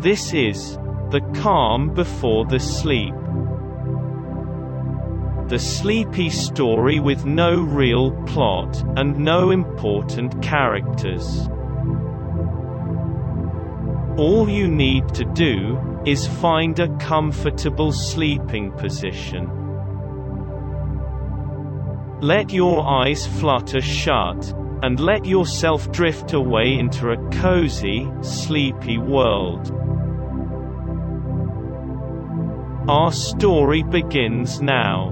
This 0.00 0.32
is 0.32 0.76
the 1.10 1.20
calm 1.34 1.92
before 1.92 2.44
the 2.44 2.60
sleep. 2.60 3.14
The 5.48 5.58
sleepy 5.58 6.30
story 6.30 7.00
with 7.00 7.24
no 7.24 7.60
real 7.60 8.12
plot, 8.26 8.80
and 8.96 9.18
no 9.18 9.50
important 9.50 10.40
characters. 10.40 11.48
All 14.16 14.48
you 14.48 14.68
need 14.68 15.12
to 15.14 15.24
do, 15.24 15.80
is 16.06 16.28
find 16.28 16.78
a 16.78 16.96
comfortable 16.98 17.90
sleeping 17.90 18.70
position. 18.72 19.50
Let 22.20 22.52
your 22.52 22.86
eyes 22.86 23.26
flutter 23.26 23.80
shut, 23.80 24.54
and 24.84 25.00
let 25.00 25.26
yourself 25.26 25.90
drift 25.90 26.34
away 26.34 26.78
into 26.78 27.10
a 27.10 27.30
cozy, 27.30 28.08
sleepy 28.20 28.96
world. 28.96 29.74
Our 32.88 33.12
story 33.12 33.82
begins 33.82 34.62
now. 34.62 35.10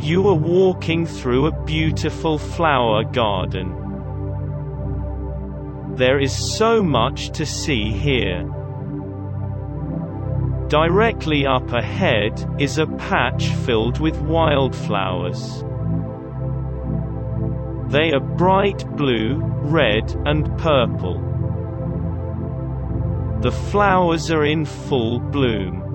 You 0.00 0.26
are 0.26 0.34
walking 0.34 1.04
through 1.04 1.48
a 1.48 1.64
beautiful 1.64 2.38
flower 2.38 3.04
garden. 3.04 3.76
There 5.96 6.18
is 6.18 6.32
so 6.32 6.82
much 6.82 7.32
to 7.32 7.44
see 7.44 7.92
here. 7.92 8.44
Directly 10.68 11.44
up 11.44 11.70
ahead, 11.72 12.42
is 12.58 12.78
a 12.78 12.86
patch 12.86 13.48
filled 13.66 14.00
with 14.00 14.16
wildflowers. 14.22 15.62
They 17.92 18.12
are 18.12 18.20
bright 18.20 18.86
blue, 18.96 19.36
red, 19.60 20.16
and 20.24 20.56
purple. 20.56 21.29
The 23.40 23.52
flowers 23.52 24.30
are 24.30 24.44
in 24.44 24.66
full 24.66 25.18
bloom. 25.18 25.86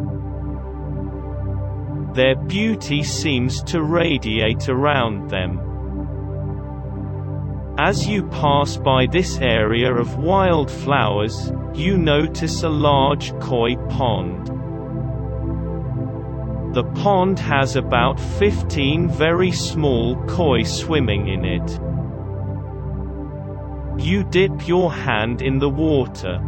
Their 2.16 2.36
beauty 2.36 3.04
seems 3.04 3.62
to 3.66 3.84
radiate 3.84 4.68
around 4.68 5.30
them. 5.30 5.60
As 7.78 8.08
you 8.08 8.24
pass 8.24 8.78
by 8.78 9.06
this 9.06 9.38
area 9.38 9.94
of 9.94 10.18
wildflowers, 10.18 11.52
you 11.76 12.00
notice 12.00 12.64
a 12.64 12.70
large 12.70 13.32
koi 13.40 13.76
pond. 13.90 14.48
The 16.74 16.86
pond 16.96 17.38
has 17.38 17.76
about 17.76 18.20
15 18.20 19.08
very 19.08 19.52
small 19.52 20.16
koi 20.26 20.64
swimming 20.64 21.28
in 21.28 21.46
it. 21.46 21.80
You 24.04 24.24
dip 24.24 24.68
your 24.68 24.92
hand 24.92 25.44
in 25.44 25.60
the 25.60 25.70
water. 25.70 26.42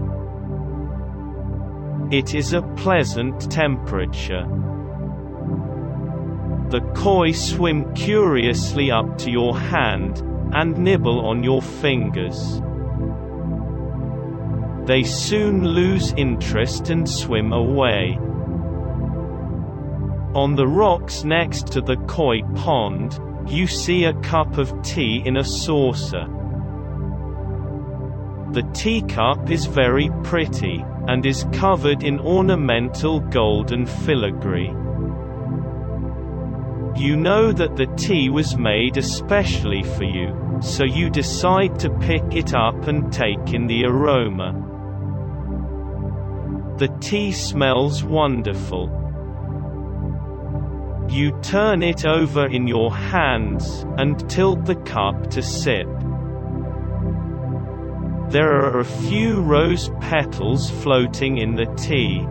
It 2.10 2.34
is 2.34 2.54
a 2.54 2.62
pleasant 2.62 3.52
temperature. 3.52 4.48
The 6.70 6.80
koi 6.96 7.34
swim 7.34 7.94
curiously 7.96 8.92
up 8.92 9.18
to 9.18 9.30
your 9.30 9.58
hand, 9.58 10.24
and 10.54 10.78
nibble 10.78 11.26
on 11.26 11.44
your 11.44 11.62
fingers. 11.62 12.62
They 14.86 15.04
soon 15.04 15.68
lose 15.68 16.14
interest 16.14 16.90
and 16.90 17.10
swim 17.10 17.52
away. 17.52 18.18
On 20.34 20.56
the 20.56 20.68
rocks 20.68 21.26
next 21.26 21.68
to 21.74 21.82
the 21.82 21.98
koi 22.08 22.42
pond, 22.56 23.20
you 23.48 23.68
see 23.68 24.06
a 24.06 24.14
cup 24.22 24.58
of 24.58 24.82
tea 24.82 25.22
in 25.26 25.36
a 25.36 25.44
saucer. 25.44 26.26
The 28.52 28.64
teacup 28.74 29.50
is 29.50 29.66
very 29.66 30.10
pretty, 30.24 30.86
and 31.08 31.26
is 31.26 31.46
covered 31.54 32.04
in 32.04 32.20
ornamental 32.20 33.20
gold 33.20 33.72
and 33.72 33.90
filigree. 33.90 34.74
You 36.98 37.16
know 37.16 37.52
that 37.52 37.76
the 37.76 37.86
tea 37.96 38.30
was 38.30 38.58
made 38.58 38.98
especially 38.98 39.84
for 39.84 40.04
you, 40.04 40.58
so 40.62 40.84
you 40.84 41.10
decide 41.10 41.80
to 41.80 41.90
pick 42.00 42.24
it 42.32 42.54
up 42.54 42.88
and 42.88 43.14
take 43.14 43.54
in 43.54 43.68
the 43.68 43.86
aroma. 43.86 44.64
The 46.78 46.90
tea 47.00 47.32
smells 47.32 48.04
wonderful. 48.04 48.90
You 51.10 51.40
turn 51.42 51.84
it 51.84 52.06
over 52.06 52.46
in 52.48 52.68
your 52.68 52.94
hands, 52.94 53.86
and 53.98 54.30
tilt 54.30 54.66
the 54.66 54.76
cup 54.76 55.30
to 55.32 55.42
sip. 55.42 55.88
There 58.30 58.52
are 58.62 58.80
a 58.80 58.84
few 58.84 59.40
rose 59.40 59.90
petals 60.02 60.70
floating 60.70 61.38
in 61.38 61.56
the 61.56 61.66
tea. 61.78 62.28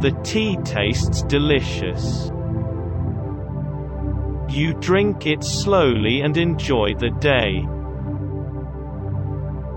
The 0.00 0.18
tea 0.24 0.56
tastes 0.64 1.22
delicious. 1.22 2.32
You 4.48 4.74
drink 4.80 5.26
it 5.26 5.44
slowly 5.44 6.22
and 6.22 6.36
enjoy 6.36 6.94
the 6.94 7.10
day. 7.10 7.60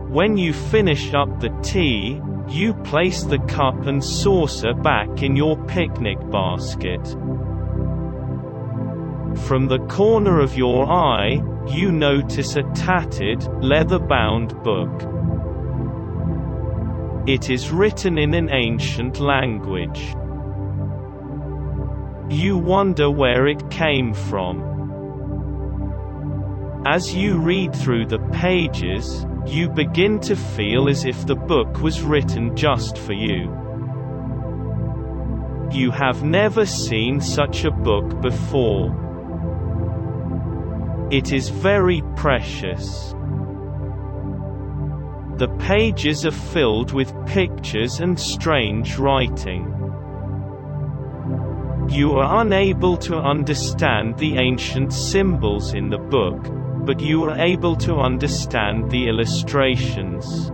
When 0.10 0.36
you 0.36 0.52
finish 0.52 1.14
up 1.14 1.40
the 1.40 1.56
tea, 1.62 2.20
you 2.50 2.74
place 2.74 3.22
the 3.22 3.40
cup 3.40 3.86
and 3.86 4.04
saucer 4.04 4.74
back 4.74 5.22
in 5.22 5.36
your 5.36 5.64
picnic 5.66 6.18
basket. 6.32 7.08
From 9.46 9.68
the 9.68 9.86
corner 9.90 10.40
of 10.40 10.58
your 10.58 10.92
eye, 10.92 11.44
you 11.68 11.92
notice 11.92 12.56
a 12.56 12.64
tattered, 12.74 13.44
leather-bound 13.64 14.62
book. 14.64 14.90
It 17.28 17.50
is 17.50 17.70
written 17.72 18.18
in 18.18 18.34
an 18.34 18.50
ancient 18.50 19.20
language. 19.20 20.16
You 22.30 22.58
wonder 22.58 23.12
where 23.12 23.48
it 23.48 23.70
came 23.70 24.14
from. 24.14 24.70
As 26.86 27.14
you 27.14 27.38
read 27.38 27.76
through 27.76 28.08
the 28.08 28.20
pages, 28.32 29.26
you 29.46 29.70
begin 29.70 30.20
to 30.22 30.36
feel 30.36 30.90
as 30.90 31.06
if 31.06 31.28
the 31.28 31.36
book 31.36 31.82
was 31.82 32.02
written 32.02 32.56
just 32.56 32.98
for 32.98 33.14
you. 33.14 33.56
You 35.72 35.92
have 35.92 36.24
never 36.24 36.66
seen 36.66 37.22
such 37.22 37.66
a 37.66 37.72
book 37.72 38.20
before. 38.20 39.01
It 41.12 41.34
is 41.34 41.50
very 41.50 42.02
precious. 42.16 43.14
The 45.36 45.54
pages 45.60 46.26
are 46.26 46.32
filled 46.32 46.94
with 46.94 47.14
pictures 47.26 48.00
and 48.00 48.18
strange 48.18 48.98
writing. 48.98 49.66
You 51.90 52.14
are 52.14 52.42
unable 52.42 52.96
to 52.98 53.18
understand 53.18 54.18
the 54.18 54.38
ancient 54.38 54.94
symbols 54.94 55.74
in 55.74 55.90
the 55.90 55.98
book, 55.98 56.48
but 56.86 57.02
you 57.02 57.26
are 57.26 57.38
able 57.38 57.76
to 57.88 57.96
understand 57.96 58.90
the 58.90 59.10
illustrations. 59.10 60.50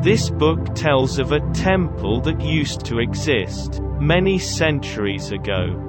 This 0.00 0.30
book 0.30 0.76
tells 0.76 1.18
of 1.18 1.32
a 1.32 1.40
temple 1.54 2.20
that 2.20 2.40
used 2.40 2.84
to 2.84 3.00
exist, 3.00 3.80
many 3.98 4.38
centuries 4.38 5.32
ago. 5.32 5.87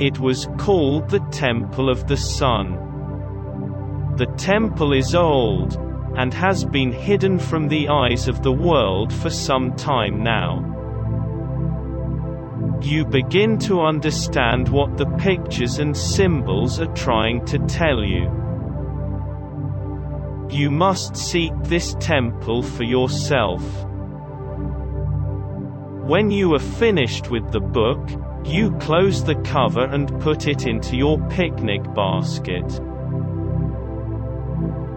It 0.00 0.18
was 0.18 0.48
called 0.56 1.10
the 1.10 1.20
Temple 1.30 1.90
of 1.90 2.06
the 2.06 2.16
Sun. 2.16 4.14
The 4.16 4.24
temple 4.38 4.94
is 4.94 5.14
old, 5.14 5.76
and 6.16 6.32
has 6.32 6.64
been 6.64 6.90
hidden 6.90 7.38
from 7.38 7.68
the 7.68 7.90
eyes 7.90 8.26
of 8.26 8.42
the 8.42 8.50
world 8.50 9.12
for 9.12 9.28
some 9.28 9.76
time 9.76 10.22
now. 10.22 10.64
You 12.80 13.04
begin 13.04 13.58
to 13.58 13.82
understand 13.82 14.70
what 14.70 14.96
the 14.96 15.04
pictures 15.18 15.78
and 15.78 15.94
symbols 15.94 16.80
are 16.80 16.94
trying 16.94 17.44
to 17.44 17.58
tell 17.58 18.02
you. 18.02 18.24
You 20.48 20.70
must 20.70 21.14
seek 21.14 21.52
this 21.64 21.94
temple 22.00 22.62
for 22.62 22.84
yourself. 22.84 23.62
When 26.08 26.30
you 26.30 26.54
are 26.54 26.58
finished 26.58 27.30
with 27.30 27.52
the 27.52 27.60
book, 27.60 28.08
you 28.44 28.72
close 28.78 29.22
the 29.22 29.36
cover 29.42 29.84
and 29.84 30.20
put 30.20 30.46
it 30.46 30.66
into 30.66 30.96
your 30.96 31.18
picnic 31.28 31.82
basket. 31.94 32.80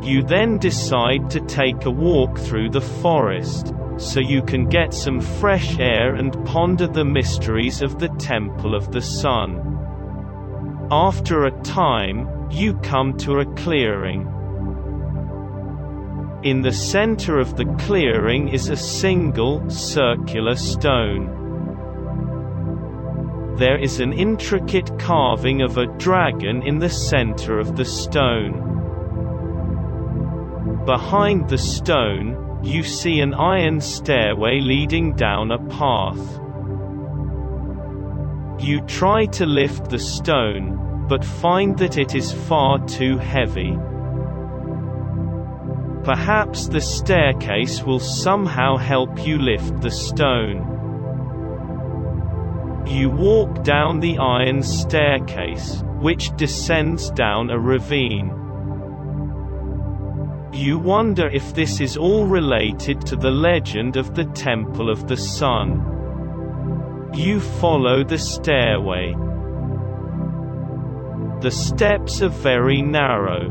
You 0.01 0.23
then 0.23 0.57
decide 0.57 1.29
to 1.31 1.39
take 1.41 1.85
a 1.85 1.91
walk 1.91 2.37
through 2.37 2.71
the 2.71 2.81
forest, 2.81 3.73
so 3.97 4.19
you 4.19 4.41
can 4.41 4.67
get 4.67 4.93
some 4.93 5.21
fresh 5.21 5.79
air 5.79 6.15
and 6.15 6.33
ponder 6.45 6.87
the 6.87 7.05
mysteries 7.05 7.81
of 7.81 7.99
the 7.99 8.09
Temple 8.19 8.75
of 8.75 8.91
the 8.91 9.01
Sun. 9.01 9.61
After 10.91 11.45
a 11.45 11.61
time, 11.61 12.49
you 12.51 12.73
come 12.79 13.17
to 13.19 13.39
a 13.39 13.45
clearing. 13.55 14.27
In 16.43 16.61
the 16.61 16.73
center 16.73 17.39
of 17.39 17.55
the 17.55 17.65
clearing 17.79 18.49
is 18.49 18.67
a 18.69 18.75
single, 18.75 19.69
circular 19.69 20.55
stone. 20.55 21.42
There 23.57 23.77
is 23.77 23.99
an 23.99 24.13
intricate 24.13 24.97
carving 24.97 25.61
of 25.61 25.77
a 25.77 25.85
dragon 25.97 26.63
in 26.63 26.79
the 26.79 26.89
center 26.89 27.59
of 27.59 27.75
the 27.75 27.85
stone. 27.85 28.71
Behind 30.85 31.47
the 31.47 31.57
stone, 31.57 32.59
you 32.63 32.81
see 32.81 33.19
an 33.19 33.33
iron 33.33 33.79
stairway 33.79 34.59
leading 34.59 35.13
down 35.15 35.51
a 35.51 35.59
path. 35.69 36.39
You 38.59 38.81
try 38.87 39.27
to 39.27 39.45
lift 39.45 39.89
the 39.89 39.99
stone, 39.99 41.05
but 41.07 41.23
find 41.23 41.77
that 41.77 41.97
it 41.97 42.15
is 42.15 42.31
far 42.31 42.79
too 42.87 43.17
heavy. 43.17 43.77
Perhaps 46.03 46.67
the 46.67 46.81
staircase 46.81 47.83
will 47.83 47.99
somehow 47.99 48.77
help 48.77 49.25
you 49.27 49.37
lift 49.37 49.79
the 49.81 49.91
stone. 49.91 50.72
You 52.93 53.09
walk 53.09 53.63
down 53.63 54.01
the 54.01 54.19
iron 54.19 54.61
staircase, 54.61 55.81
which 55.99 56.29
descends 56.35 57.09
down 57.09 57.49
a 57.49 57.57
ravine. 57.57 58.29
You 60.53 60.77
wonder 60.77 61.27
if 61.27 61.55
this 61.55 61.81
is 61.81 61.97
all 61.97 62.27
related 62.27 63.01
to 63.07 63.15
the 63.15 63.31
legend 63.31 63.97
of 63.97 64.13
the 64.13 64.25
Temple 64.25 64.91
of 64.91 65.07
the 65.07 65.17
Sun. 65.17 67.09
You 67.15 67.39
follow 67.39 68.03
the 68.03 68.19
stairway. 68.19 69.15
The 71.41 71.49
steps 71.49 72.21
are 72.21 72.29
very 72.29 72.83
narrow. 72.83 73.49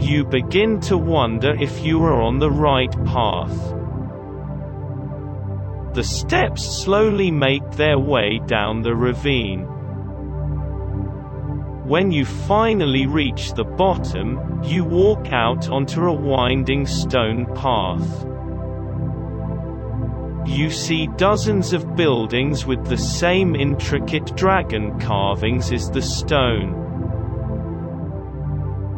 You 0.00 0.24
begin 0.24 0.80
to 0.80 0.98
wonder 0.98 1.54
if 1.54 1.84
you 1.84 2.02
are 2.02 2.20
on 2.20 2.40
the 2.40 2.50
right 2.50 2.92
path. 3.04 3.74
The 5.94 6.02
steps 6.02 6.62
slowly 6.62 7.30
make 7.30 7.70
their 7.72 7.98
way 7.98 8.40
down 8.46 8.80
the 8.80 8.94
ravine. 8.94 9.64
When 11.84 12.10
you 12.10 12.24
finally 12.24 13.04
reach 13.06 13.52
the 13.52 13.64
bottom, 13.64 14.62
you 14.64 14.84
walk 14.84 15.32
out 15.32 15.68
onto 15.68 16.06
a 16.06 16.12
winding 16.12 16.86
stone 16.86 17.44
path. 17.54 18.24
You 20.46 20.70
see 20.70 21.08
dozens 21.18 21.74
of 21.74 21.94
buildings 21.94 22.64
with 22.64 22.86
the 22.86 22.96
same 22.96 23.54
intricate 23.54 24.34
dragon 24.34 24.98
carvings 24.98 25.70
as 25.72 25.90
the 25.90 26.00
stone. 26.00 26.78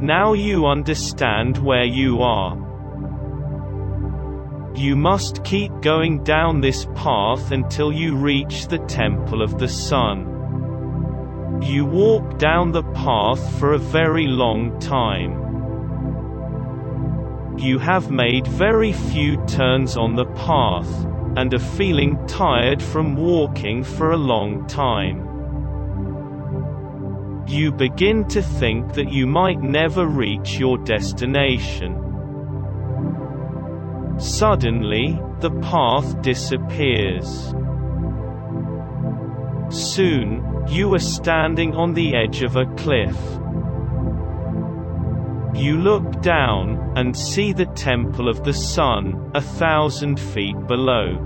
Now 0.00 0.32
you 0.34 0.66
understand 0.66 1.58
where 1.58 1.84
you 1.84 2.22
are. 2.22 2.63
You 4.74 4.96
must 4.96 5.44
keep 5.44 5.70
going 5.82 6.24
down 6.24 6.60
this 6.60 6.86
path 6.96 7.52
until 7.52 7.92
you 7.92 8.16
reach 8.16 8.66
the 8.66 8.78
Temple 8.78 9.40
of 9.40 9.60
the 9.60 9.68
Sun. 9.68 11.62
You 11.62 11.84
walk 11.84 12.38
down 12.38 12.72
the 12.72 12.82
path 12.82 13.58
for 13.60 13.72
a 13.72 13.78
very 13.78 14.26
long 14.26 14.76
time. 14.80 15.40
You 17.56 17.78
have 17.78 18.10
made 18.10 18.48
very 18.48 18.92
few 18.92 19.36
turns 19.46 19.96
on 19.96 20.16
the 20.16 20.26
path, 20.26 21.06
and 21.36 21.54
are 21.54 21.58
feeling 21.58 22.18
tired 22.26 22.82
from 22.82 23.14
walking 23.14 23.84
for 23.84 24.10
a 24.10 24.16
long 24.16 24.66
time. 24.66 25.30
You 27.46 27.70
begin 27.70 28.26
to 28.28 28.42
think 28.42 28.94
that 28.94 29.12
you 29.12 29.28
might 29.28 29.60
never 29.60 30.04
reach 30.06 30.58
your 30.58 30.78
destination. 30.78 32.03
Suddenly, 34.18 35.20
the 35.40 35.50
path 35.60 36.22
disappears. 36.22 37.52
Soon, 39.70 40.64
you 40.68 40.94
are 40.94 41.00
standing 41.00 41.74
on 41.74 41.94
the 41.94 42.14
edge 42.14 42.42
of 42.42 42.56
a 42.56 42.66
cliff. 42.76 43.16
You 45.54 45.78
look 45.78 46.22
down, 46.22 46.92
and 46.96 47.16
see 47.16 47.52
the 47.52 47.66
Temple 47.66 48.28
of 48.28 48.44
the 48.44 48.52
Sun, 48.52 49.32
a 49.34 49.40
thousand 49.40 50.20
feet 50.20 50.56
below. 50.66 51.18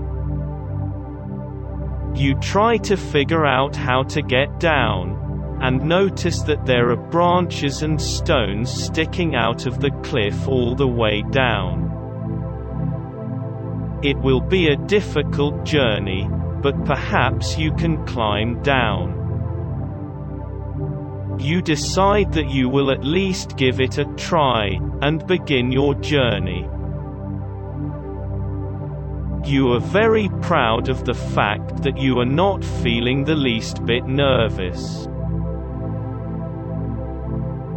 You 2.15 2.35
try 2.35 2.77
to 2.77 2.97
figure 2.97 3.45
out 3.45 3.75
how 3.75 4.03
to 4.03 4.21
get 4.21 4.59
down, 4.59 5.59
and 5.61 5.83
notice 5.83 6.41
that 6.43 6.65
there 6.65 6.89
are 6.89 7.09
branches 7.09 7.83
and 7.83 8.01
stones 8.01 8.71
sticking 8.71 9.35
out 9.35 9.67
of 9.67 9.79
the 9.79 9.91
cliff 10.03 10.47
all 10.47 10.73
the 10.73 10.87
way 10.87 11.23
down. 11.29 11.88
It 14.01 14.17
will 14.17 14.39
be 14.39 14.69
a 14.69 14.77
difficult 14.77 15.65
journey, 15.65 16.29
but 16.61 16.85
perhaps 16.85 17.57
you 17.57 17.73
can 17.73 18.05
climb 18.05 18.63
down. 18.63 19.17
You 21.37 21.61
decide 21.61 22.31
that 22.31 22.49
you 22.49 22.69
will 22.69 22.91
at 22.91 23.03
least 23.03 23.57
give 23.57 23.81
it 23.81 23.97
a 23.97 24.05
try, 24.15 24.79
and 25.01 25.27
begin 25.27 25.73
your 25.73 25.95
journey. 25.95 26.65
You 29.43 29.73
are 29.73 29.81
very 29.81 30.29
proud 30.43 30.87
of 30.87 31.03
the 31.03 31.13
fact 31.13 31.83
that 31.83 31.97
you 31.97 32.19
are 32.19 32.25
not 32.25 32.63
feeling 32.63 33.25
the 33.25 33.35
least 33.35 33.85
bit 33.85 34.05
nervous. 34.05 35.07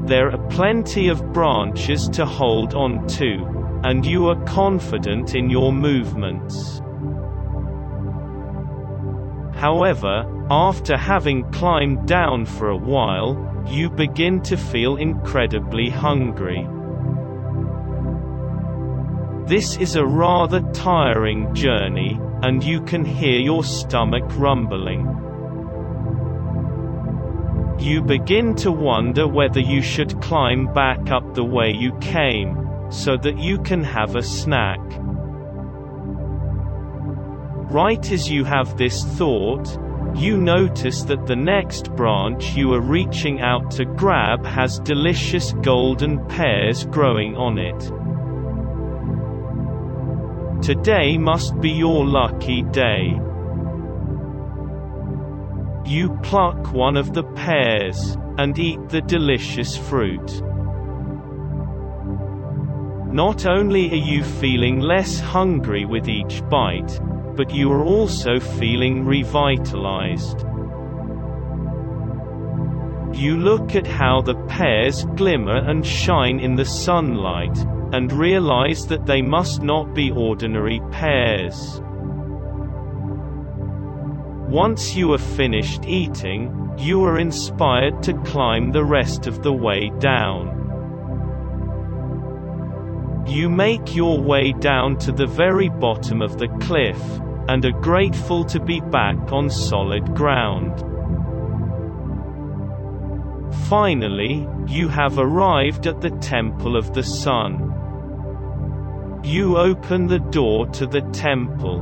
There 0.07 0.31
are 0.31 0.49
plenty 0.51 1.09
of 1.09 1.33
branches 1.33 2.09
to 2.11 2.25
hold 2.27 2.75
on 2.75 3.09
to 3.19 3.62
and 3.85 4.07
you 4.07 4.29
are 4.29 4.45
confident 4.45 5.35
in 5.35 5.51
your 5.51 5.73
movements. 5.73 6.81
However, 9.55 10.25
after 10.51 10.97
having 10.97 11.51
climbed 11.53 12.07
down 12.07 12.47
for 12.47 12.69
a 12.69 12.77
while, 12.77 13.65
you 13.69 13.91
begin 13.91 14.41
to 14.43 14.57
feel 14.57 14.97
incredibly 14.97 15.89
hungry. 15.89 16.67
This 19.47 19.77
is 19.77 19.97
a 19.97 20.05
rather 20.05 20.61
tiring 20.73 21.55
journey, 21.55 22.19
and 22.43 22.63
you 22.63 22.81
can 22.83 23.05
hear 23.05 23.39
your 23.39 23.65
stomach 23.65 24.25
rumbling. 24.37 25.07
You 27.79 28.03
begin 28.03 28.55
to 28.57 28.71
wonder 28.71 29.27
whether 29.27 29.61
you 29.61 29.83
should 29.83 30.21
climb 30.21 30.73
back 30.73 31.11
up 31.11 31.35
the 31.35 31.45
way 31.45 31.73
you 31.73 31.93
came, 31.99 32.62
so 32.93 33.17
that 33.17 33.39
you 33.39 33.59
can 33.59 33.83
have 33.83 34.15
a 34.15 34.23
snack. 34.23 34.79
Right 37.73 38.13
as 38.13 38.31
you 38.31 38.45
have 38.45 38.77
this 38.77 39.03
thought, 39.03 39.79
you 40.15 40.37
notice 40.37 41.03
that 41.05 41.27
the 41.27 41.37
next 41.37 41.91
branch 41.97 42.55
you 42.55 42.75
are 42.75 42.81
reaching 42.81 43.41
out 43.41 43.71
to 43.73 43.87
grab 43.87 44.45
has 44.45 44.79
delicious 44.81 45.53
golden 45.63 46.25
pears 46.27 46.85
growing 46.85 47.35
on 47.35 47.59
it. 47.59 47.81
Today 50.63 51.17
must 51.17 51.59
be 51.61 51.71
your 51.71 52.07
lucky 52.07 52.63
day. 52.63 53.19
You 55.87 56.17
pluck 56.23 56.73
one 56.73 56.97
of 56.97 57.15
the 57.15 57.25
pears, 57.25 58.17
and 58.39 58.59
eat 58.59 58.89
the 58.89 59.01
delicious 59.03 59.77
fruit. 59.77 60.43
Not 63.13 63.45
only 63.45 63.91
are 63.91 63.95
you 63.95 64.25
feeling 64.25 64.81
less 64.81 65.21
hungry 65.21 65.85
with 65.85 66.09
each 66.09 66.43
bite, 66.49 66.99
but 67.37 67.55
you 67.55 67.71
are 67.71 67.85
also 67.85 68.41
feeling 68.41 69.05
revitalized. 69.05 70.41
You 73.13 73.37
look 73.37 73.77
at 73.77 73.87
how 73.87 74.23
the 74.23 74.35
pears 74.49 75.05
glimmer 75.15 75.59
and 75.59 75.87
shine 75.87 76.41
in 76.41 76.55
the 76.57 76.65
sunlight, 76.65 77.59
and 77.93 78.11
realize 78.11 78.87
that 78.87 79.05
they 79.05 79.21
must 79.21 79.63
not 79.63 79.95
be 79.95 80.11
ordinary 80.11 80.81
pears. 80.91 81.83
Once 84.49 84.97
you 84.97 85.13
are 85.13 85.19
finished 85.19 85.85
eating, 85.85 86.73
you 86.79 87.05
are 87.05 87.19
inspired 87.19 88.03
to 88.05 88.15
climb 88.23 88.73
the 88.73 88.85
rest 88.85 89.27
of 89.27 89.43
the 89.43 89.53
way 89.53 89.91
down. 89.99 90.62
You 93.33 93.49
make 93.49 93.97
your 93.97 94.21
way 94.21 94.53
down 94.53 94.99
to 94.99 95.11
the 95.11 95.27
very 95.27 95.71
bottom 95.71 96.21
of 96.21 96.39
the 96.39 96.49
cliff, 96.61 97.01
and 97.49 97.65
are 97.65 97.81
grateful 97.81 98.45
to 98.45 98.61
be 98.61 98.81
back 98.81 99.33
on 99.33 99.49
solid 99.49 100.15
ground. 100.15 100.85
Finally, 103.71 104.47
you 104.67 104.87
have 104.89 105.19
arrived 105.19 105.87
at 105.87 106.03
the 106.03 106.11
Temple 106.11 106.77
of 106.77 106.93
the 106.93 107.03
Sun. 107.03 107.71
You 109.25 109.57
open 109.57 110.09
the 110.09 110.19
door 110.19 110.67
to 110.67 110.87
the 110.87 111.01
temple. 111.13 111.81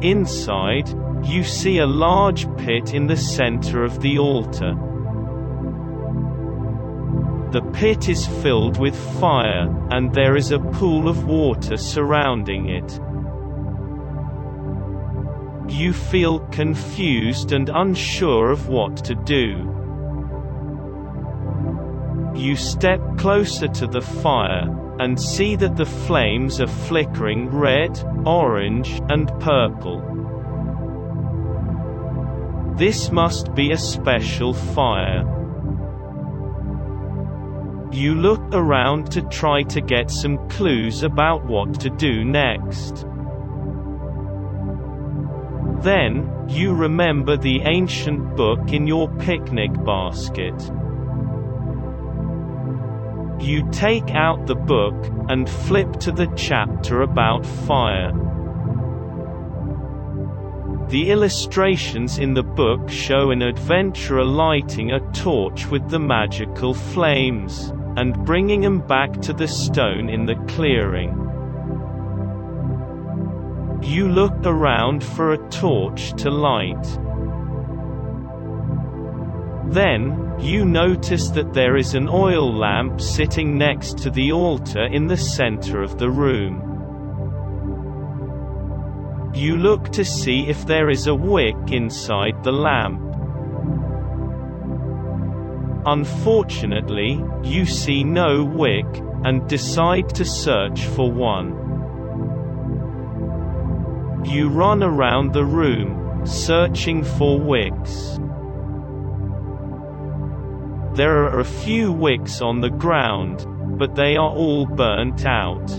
Inside, 0.00 0.88
you 1.24 1.42
see 1.42 1.78
a 1.78 1.86
large 1.86 2.46
pit 2.56 2.94
in 2.94 3.08
the 3.08 3.16
center 3.16 3.82
of 3.82 4.00
the 4.00 4.20
altar. 4.20 4.76
The 7.56 7.72
pit 7.72 8.10
is 8.10 8.26
filled 8.26 8.78
with 8.78 8.94
fire, 9.18 9.74
and 9.90 10.12
there 10.12 10.36
is 10.36 10.50
a 10.50 10.58
pool 10.58 11.08
of 11.08 11.24
water 11.24 11.78
surrounding 11.78 12.68
it. 12.68 13.00
You 15.66 15.94
feel 15.94 16.40
confused 16.50 17.52
and 17.52 17.70
unsure 17.70 18.50
of 18.50 18.68
what 18.68 19.02
to 19.06 19.14
do. 19.14 19.72
You 22.34 22.56
step 22.56 23.00
closer 23.16 23.68
to 23.68 23.86
the 23.86 24.02
fire, 24.02 24.68
and 25.00 25.18
see 25.18 25.56
that 25.56 25.76
the 25.76 25.86
flames 25.86 26.60
are 26.60 26.66
flickering 26.66 27.48
red, 27.48 27.98
orange, 28.26 29.00
and 29.08 29.28
purple. 29.40 30.02
This 32.76 33.10
must 33.10 33.54
be 33.54 33.72
a 33.72 33.78
special 33.78 34.52
fire. 34.52 35.35
You 37.96 38.14
look 38.14 38.42
around 38.52 39.10
to 39.12 39.22
try 39.22 39.62
to 39.62 39.80
get 39.80 40.10
some 40.10 40.50
clues 40.50 41.02
about 41.02 41.46
what 41.46 41.80
to 41.80 41.88
do 41.88 42.26
next. 42.26 43.06
Then, 45.82 46.30
you 46.46 46.74
remember 46.74 47.38
the 47.38 47.62
ancient 47.62 48.36
book 48.36 48.74
in 48.74 48.86
your 48.86 49.08
picnic 49.16 49.72
basket. 49.82 50.52
You 53.42 53.66
take 53.70 54.10
out 54.10 54.46
the 54.46 54.56
book, 54.56 55.10
and 55.30 55.48
flip 55.48 55.90
to 56.00 56.12
the 56.12 56.30
chapter 56.36 57.00
about 57.00 57.46
fire. 57.46 58.12
The 60.90 61.10
illustrations 61.10 62.18
in 62.18 62.34
the 62.34 62.42
book 62.42 62.90
show 62.90 63.30
an 63.30 63.40
adventurer 63.40 64.24
lighting 64.24 64.92
a 64.92 65.00
torch 65.12 65.66
with 65.68 65.88
the 65.88 65.98
magical 65.98 66.74
flames, 66.74 67.72
and 67.96 68.24
bringing 68.24 68.60
them 68.60 68.80
back 68.80 69.20
to 69.22 69.32
the 69.32 69.48
stone 69.48 70.08
in 70.08 70.26
the 70.26 70.36
clearing. 70.48 71.10
You 73.82 74.08
look 74.08 74.34
around 74.44 75.02
for 75.02 75.32
a 75.32 75.50
torch 75.50 76.12
to 76.22 76.30
light. 76.30 76.84
Then, 79.72 80.34
you 80.38 80.64
notice 80.64 81.30
that 81.30 81.54
there 81.54 81.76
is 81.76 81.94
an 81.94 82.08
oil 82.08 82.52
lamp 82.52 83.00
sitting 83.00 83.56
next 83.56 83.98
to 83.98 84.10
the 84.10 84.32
altar 84.32 84.84
in 84.84 85.06
the 85.06 85.16
center 85.16 85.82
of 85.82 85.98
the 85.98 86.10
room. 86.10 86.62
You 89.34 89.56
look 89.56 89.90
to 89.92 90.04
see 90.04 90.46
if 90.48 90.66
there 90.66 90.90
is 90.90 91.06
a 91.06 91.14
wick 91.14 91.56
inside 91.68 92.42
the 92.42 92.52
lamp. 92.52 93.05
Unfortunately, 95.86 97.22
you 97.44 97.64
see 97.64 98.02
no 98.02 98.44
wick, 98.44 98.86
and 99.24 99.48
decide 99.48 100.12
to 100.16 100.24
search 100.24 100.84
for 100.84 101.10
one. 101.10 101.52
You 104.24 104.48
run 104.48 104.82
around 104.82 105.32
the 105.32 105.44
room, 105.44 106.26
searching 106.26 107.04
for 107.04 107.38
wicks. 107.38 108.18
There 110.96 111.24
are 111.24 111.38
a 111.38 111.44
few 111.44 111.92
wicks 111.92 112.40
on 112.40 112.60
the 112.60 112.70
ground, 112.70 113.46
but 113.78 113.94
they 113.94 114.16
are 114.16 114.30
all 114.30 114.66
burnt 114.66 115.24
out. 115.24 115.70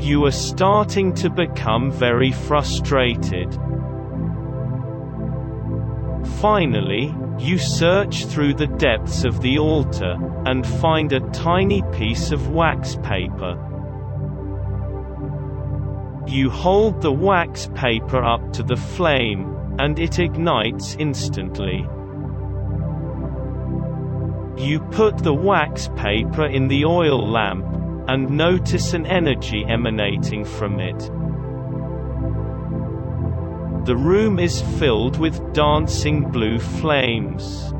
You 0.00 0.24
are 0.24 0.30
starting 0.30 1.12
to 1.14 1.28
become 1.28 1.90
very 1.90 2.32
frustrated. 2.32 3.58
Finally, 6.40 7.14
you 7.38 7.56
search 7.56 8.26
through 8.26 8.52
the 8.52 8.66
depths 8.66 9.24
of 9.24 9.40
the 9.40 9.58
altar, 9.58 10.16
and 10.44 10.66
find 10.66 11.12
a 11.12 11.20
tiny 11.30 11.82
piece 11.92 12.30
of 12.30 12.50
wax 12.50 12.96
paper. 13.02 13.56
You 16.26 16.50
hold 16.50 17.00
the 17.00 17.12
wax 17.12 17.70
paper 17.74 18.22
up 18.22 18.52
to 18.52 18.62
the 18.62 18.76
flame, 18.76 19.56
and 19.78 19.98
it 19.98 20.18
ignites 20.18 20.94
instantly. 20.98 21.86
You 24.58 24.80
put 24.90 25.18
the 25.18 25.34
wax 25.34 25.88
paper 25.96 26.46
in 26.46 26.68
the 26.68 26.84
oil 26.84 27.26
lamp, 27.26 27.66
and 28.08 28.30
notice 28.30 28.92
an 28.92 29.06
energy 29.06 29.64
emanating 29.66 30.44
from 30.44 30.80
it. 30.80 31.10
The 33.86 33.96
room 33.96 34.40
is 34.40 34.62
filled 34.80 35.16
with 35.16 35.52
dancing 35.52 36.28
blue 36.32 36.58
flames. 36.58 37.72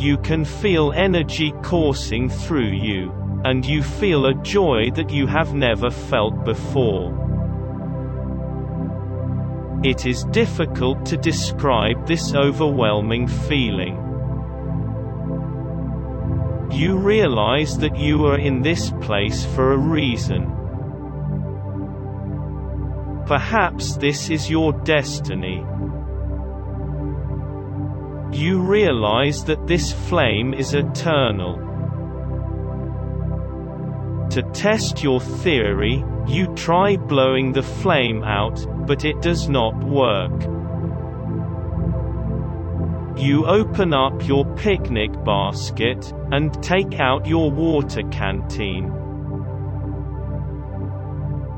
You 0.00 0.16
can 0.18 0.44
feel 0.44 0.92
energy 0.92 1.52
coursing 1.60 2.30
through 2.30 2.70
you, 2.70 3.10
and 3.44 3.66
you 3.66 3.82
feel 3.82 4.26
a 4.26 4.34
joy 4.34 4.92
that 4.92 5.10
you 5.10 5.26
have 5.26 5.54
never 5.54 5.90
felt 5.90 6.44
before. 6.44 7.10
It 9.82 10.06
is 10.06 10.22
difficult 10.26 11.04
to 11.06 11.16
describe 11.16 12.06
this 12.06 12.36
overwhelming 12.36 13.26
feeling. 13.26 13.96
You 16.70 16.96
realize 16.96 17.76
that 17.78 17.96
you 17.96 18.24
are 18.26 18.38
in 18.38 18.62
this 18.62 18.92
place 19.00 19.44
for 19.44 19.72
a 19.72 19.76
reason. 19.76 20.51
Perhaps 23.26 23.96
this 23.96 24.30
is 24.30 24.50
your 24.50 24.72
destiny. 24.84 25.64
You 28.32 28.60
realize 28.60 29.44
that 29.44 29.66
this 29.66 29.92
flame 29.92 30.54
is 30.54 30.74
eternal. 30.74 31.56
To 34.30 34.42
test 34.52 35.02
your 35.02 35.20
theory, 35.20 36.04
you 36.26 36.46
try 36.54 36.96
blowing 36.96 37.52
the 37.52 37.62
flame 37.62 38.24
out, 38.24 38.66
but 38.86 39.04
it 39.04 39.20
does 39.20 39.48
not 39.48 39.84
work. 39.84 40.32
You 43.18 43.46
open 43.46 43.92
up 43.92 44.26
your 44.26 44.44
picnic 44.56 45.12
basket, 45.24 46.12
and 46.32 46.60
take 46.62 46.98
out 46.98 47.26
your 47.26 47.50
water 47.50 48.02
canteen. 48.10 49.01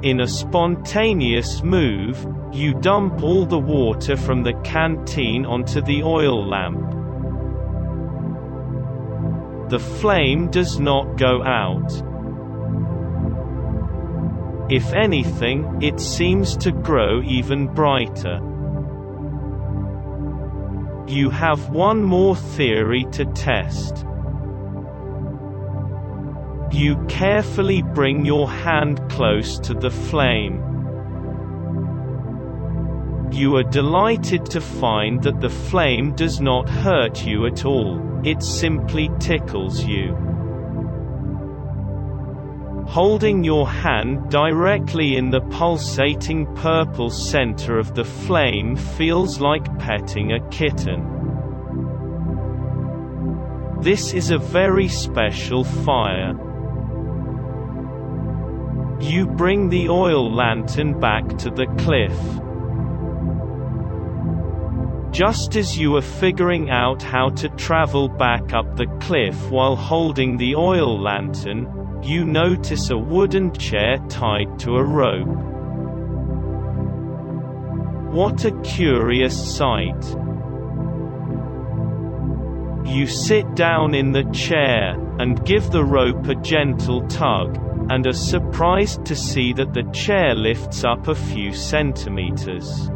In 0.05 0.21
a 0.21 0.29
spontaneous 0.29 1.63
move, 1.63 2.27
you 2.53 2.75
dump 2.75 3.23
all 3.23 3.47
the 3.47 3.59
water 3.59 4.19
from 4.19 4.43
the 4.43 4.53
canteen 4.63 5.47
onto 5.47 5.81
the 5.81 6.03
oil 6.03 6.47
lamp. 6.47 6.91
The 9.71 9.79
flame 9.79 10.51
does 10.51 10.79
not 10.79 11.17
go 11.17 11.43
out. 11.43 11.91
If 14.71 14.93
anything, 14.93 15.79
it 15.81 15.99
seems 15.99 16.55
to 16.59 16.71
grow 16.71 17.23
even 17.23 17.69
brighter. 17.69 18.41
You 21.09 21.31
have 21.31 21.71
one 21.71 22.03
more 22.03 22.37
theory 22.37 23.07
to 23.13 23.25
test. 23.25 24.05
You 26.75 26.97
carefully 27.07 27.83
bring 27.83 28.25
your 28.25 28.51
hand 28.51 29.01
close 29.09 29.61
to 29.61 29.75
the 29.75 29.93
flame. 29.93 30.61
You 33.31 33.55
are 33.59 33.63
delighted 33.63 34.45
to 34.47 34.61
find 34.61 35.23
that 35.23 35.41
the 35.41 35.49
flame 35.49 36.17
does 36.17 36.41
not 36.41 36.69
hurt 36.69 37.25
you 37.25 37.47
at 37.47 37.65
all, 37.65 38.01
it 38.25 38.43
simply 38.43 39.09
tickles 39.21 39.85
you. 39.85 40.17
Holding 42.89 43.45
your 43.45 43.69
hand 43.69 44.29
directly 44.29 45.17
in 45.17 45.31
the 45.31 45.43
pulsating 45.43 46.53
purple 46.57 47.09
center 47.09 47.79
of 47.79 47.95
the 47.95 48.05
flame 48.05 48.75
feels 48.75 49.41
like 49.41 49.79
petting 49.79 50.33
a 50.33 50.41
kitten. 50.51 51.09
This 53.81 54.13
is 54.13 54.33
a 54.33 54.39
very 54.39 54.89
special 54.89 55.63
fire. 55.63 56.44
You 59.05 59.27
bring 59.27 59.69
the 59.69 59.91
oil 59.91 60.33
lantern 60.33 60.99
back 60.99 61.37
to 61.37 61.51
the 61.51 61.67
cliff. 61.77 62.19
Just 65.13 65.57
as 65.57 65.79
you 65.79 65.95
are 65.97 66.03
figuring 66.03 66.71
out 66.71 67.03
how 67.03 67.29
to 67.41 67.51
travel 67.51 68.09
back 68.09 68.55
up 68.55 68.77
the 68.77 68.87
cliff 69.03 69.51
while 69.51 69.77
holding 69.77 70.39
the 70.39 70.57
oil 70.57 70.99
lantern, 70.99 72.01
you 72.03 72.25
notice 72.25 72.89
a 72.89 72.97
wooden 72.97 73.53
chair 73.53 73.99
tied 74.09 74.59
to 74.61 74.77
a 74.77 74.83
rope. 74.83 75.29
What 78.11 78.47
a 78.47 78.59
curious 78.63 79.37
sight. 79.57 80.03
You 82.87 83.07
sit 83.07 83.55
down 83.55 83.95
in 83.95 84.13
the 84.13 84.25
chair, 84.33 84.99
and 85.19 85.45
give 85.45 85.71
the 85.71 85.85
rope 85.85 86.27
a 86.27 86.35
gentle 86.37 87.07
tug, 87.07 87.64
and 87.91 88.07
are 88.07 88.13
surprised 88.13 89.05
to 89.07 89.15
see 89.15 89.53
that 89.53 89.75
the 89.75 89.83
chair 89.93 90.35
lifts 90.35 90.85
up 90.85 91.09
a 91.09 91.15
few 91.15 91.53
centimeters. 91.53 92.91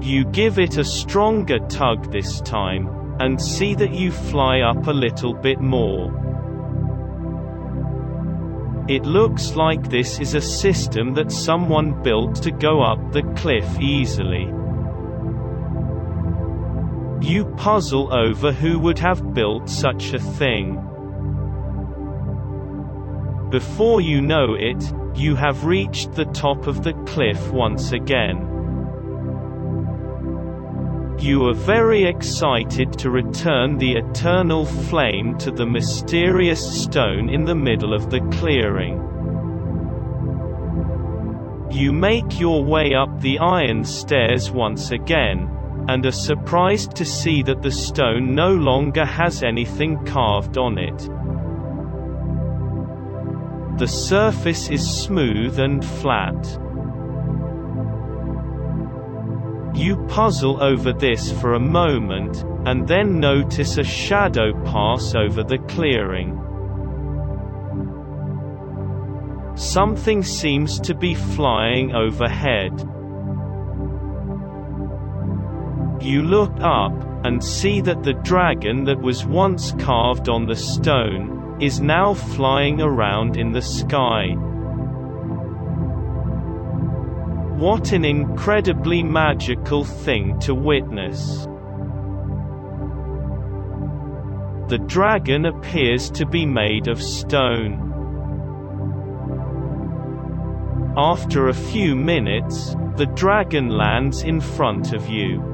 You 0.00 0.24
give 0.24 0.58
it 0.58 0.78
a 0.78 0.84
stronger 0.84 1.58
tug 1.68 2.10
this 2.10 2.40
time, 2.40 2.88
and 3.20 3.40
see 3.40 3.74
that 3.74 3.92
you 3.92 4.10
fly 4.10 4.60
up 4.60 4.86
a 4.86 4.92
little 4.92 5.34
bit 5.34 5.60
more. 5.60 6.10
It 8.88 9.04
looks 9.04 9.54
like 9.54 9.88
this 9.88 10.18
is 10.18 10.34
a 10.34 10.40
system 10.40 11.14
that 11.14 11.30
someone 11.30 12.02
built 12.02 12.36
to 12.42 12.50
go 12.50 12.82
up 12.82 13.12
the 13.12 13.22
cliff 13.36 13.78
easily. 13.78 14.46
You 17.20 17.44
puzzle 17.56 18.12
over 18.12 18.52
who 18.52 18.78
would 18.78 18.98
have 18.98 19.34
built 19.34 19.68
such 19.68 20.14
a 20.14 20.18
thing. 20.18 20.89
Before 23.50 24.00
you 24.00 24.20
know 24.20 24.54
it, 24.54 24.80
you 25.16 25.34
have 25.34 25.64
reached 25.64 26.12
the 26.12 26.26
top 26.26 26.68
of 26.68 26.84
the 26.84 26.92
cliff 27.04 27.50
once 27.50 27.90
again. 27.90 28.46
You 31.18 31.48
are 31.48 31.54
very 31.54 32.04
excited 32.04 32.92
to 33.00 33.10
return 33.10 33.76
the 33.76 33.96
eternal 33.96 34.64
flame 34.64 35.36
to 35.38 35.50
the 35.50 35.66
mysterious 35.66 36.82
stone 36.84 37.28
in 37.28 37.44
the 37.44 37.56
middle 37.56 37.92
of 37.92 38.08
the 38.08 38.20
clearing. 38.38 38.98
You 41.72 41.92
make 41.92 42.38
your 42.38 42.62
way 42.64 42.94
up 42.94 43.20
the 43.20 43.40
iron 43.40 43.84
stairs 43.84 44.52
once 44.52 44.92
again, 44.92 45.50
and 45.88 46.06
are 46.06 46.12
surprised 46.12 46.94
to 46.96 47.04
see 47.04 47.42
that 47.42 47.62
the 47.62 47.72
stone 47.72 48.32
no 48.32 48.54
longer 48.54 49.04
has 49.04 49.42
anything 49.42 50.04
carved 50.04 50.56
on 50.56 50.78
it. 50.78 51.08
The 53.80 53.88
surface 53.88 54.68
is 54.68 54.86
smooth 54.86 55.58
and 55.58 55.82
flat. 55.82 56.36
You 59.74 59.96
puzzle 60.06 60.62
over 60.62 60.92
this 60.92 61.32
for 61.40 61.54
a 61.54 61.58
moment, 61.58 62.44
and 62.66 62.86
then 62.86 63.18
notice 63.20 63.78
a 63.78 63.82
shadow 63.82 64.52
pass 64.64 65.14
over 65.14 65.42
the 65.42 65.56
clearing. 65.60 66.38
Something 69.56 70.24
seems 70.24 70.78
to 70.80 70.94
be 70.94 71.14
flying 71.14 71.94
overhead. 71.94 72.78
You 76.02 76.20
look 76.20 76.52
up, 76.60 76.92
and 77.24 77.42
see 77.42 77.80
that 77.80 78.02
the 78.02 78.12
dragon 78.12 78.84
that 78.84 79.00
was 79.00 79.24
once 79.24 79.72
carved 79.78 80.28
on 80.28 80.44
the 80.44 80.56
stone, 80.56 81.39
is 81.60 81.80
now 81.80 82.14
flying 82.14 82.80
around 82.80 83.36
in 83.36 83.52
the 83.52 83.62
sky. 83.62 84.28
What 87.56 87.92
an 87.92 88.06
incredibly 88.06 89.02
magical 89.02 89.84
thing 89.84 90.38
to 90.40 90.54
witness. 90.54 91.46
The 94.68 94.78
dragon 94.86 95.44
appears 95.44 96.10
to 96.12 96.24
be 96.24 96.46
made 96.46 96.88
of 96.88 97.02
stone. 97.02 97.88
After 100.96 101.48
a 101.48 101.54
few 101.54 101.94
minutes, 101.94 102.74
the 102.96 103.06
dragon 103.14 103.68
lands 103.68 104.22
in 104.22 104.40
front 104.40 104.92
of 104.92 105.08
you. 105.08 105.49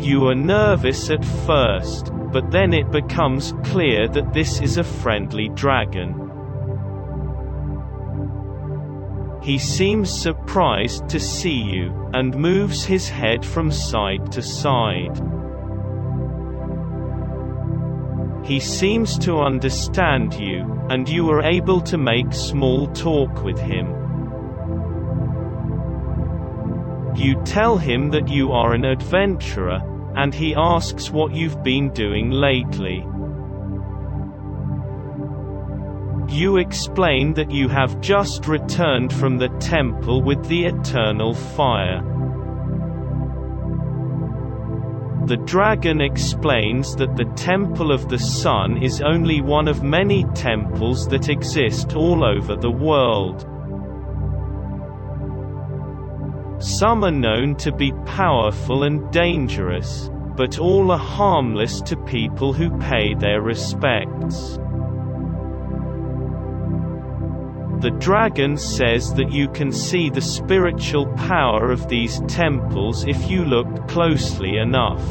You 0.00 0.28
are 0.28 0.34
nervous 0.34 1.10
at 1.10 1.24
first, 1.24 2.12
but 2.32 2.50
then 2.50 2.72
it 2.72 2.90
becomes 2.90 3.52
clear 3.64 4.06
that 4.08 4.32
this 4.32 4.60
is 4.60 4.76
a 4.76 4.84
friendly 4.84 5.48
dragon. 5.50 6.14
He 9.42 9.58
seems 9.58 10.08
surprised 10.10 11.08
to 11.08 11.18
see 11.18 11.60
you, 11.60 12.10
and 12.14 12.36
moves 12.36 12.84
his 12.84 13.08
head 13.08 13.44
from 13.44 13.72
side 13.72 14.30
to 14.32 14.42
side. 14.42 15.20
He 18.44 18.60
seems 18.60 19.18
to 19.18 19.40
understand 19.40 20.34
you, 20.34 20.80
and 20.90 21.08
you 21.08 21.28
are 21.30 21.42
able 21.42 21.80
to 21.82 21.98
make 21.98 22.32
small 22.32 22.86
talk 22.88 23.42
with 23.42 23.58
him. 23.58 23.97
You 27.18 27.34
tell 27.42 27.76
him 27.76 28.10
that 28.10 28.28
you 28.28 28.52
are 28.52 28.74
an 28.74 28.84
adventurer, 28.84 29.80
and 30.14 30.32
he 30.32 30.54
asks 30.54 31.10
what 31.10 31.34
you've 31.34 31.64
been 31.64 31.90
doing 31.90 32.30
lately. 32.30 33.04
You 36.28 36.58
explain 36.58 37.34
that 37.34 37.50
you 37.50 37.68
have 37.68 38.00
just 38.00 38.46
returned 38.46 39.12
from 39.12 39.36
the 39.36 39.48
temple 39.58 40.22
with 40.22 40.46
the 40.46 40.66
eternal 40.66 41.34
fire. 41.34 42.02
The 45.26 45.38
dragon 45.38 46.00
explains 46.00 46.94
that 46.96 47.16
the 47.16 47.30
Temple 47.34 47.90
of 47.90 48.08
the 48.08 48.18
Sun 48.18 48.80
is 48.80 49.02
only 49.02 49.40
one 49.40 49.66
of 49.66 49.82
many 49.82 50.24
temples 50.34 51.08
that 51.08 51.28
exist 51.28 51.96
all 51.96 52.22
over 52.22 52.54
the 52.54 52.70
world. 52.70 53.44
Some 56.60 57.04
are 57.04 57.12
known 57.12 57.54
to 57.56 57.70
be 57.70 57.92
powerful 58.04 58.82
and 58.82 59.08
dangerous, 59.12 60.10
but 60.34 60.58
all 60.58 60.90
are 60.90 60.98
harmless 60.98 61.80
to 61.82 61.96
people 61.96 62.52
who 62.52 62.76
pay 62.78 63.14
their 63.14 63.40
respects. 63.40 64.58
The 67.80 67.94
dragon 68.00 68.56
says 68.56 69.14
that 69.14 69.30
you 69.30 69.48
can 69.50 69.70
see 69.70 70.10
the 70.10 70.20
spiritual 70.20 71.06
power 71.14 71.70
of 71.70 71.88
these 71.88 72.20
temples 72.26 73.04
if 73.06 73.30
you 73.30 73.44
look 73.44 73.86
closely 73.86 74.56
enough. 74.56 75.04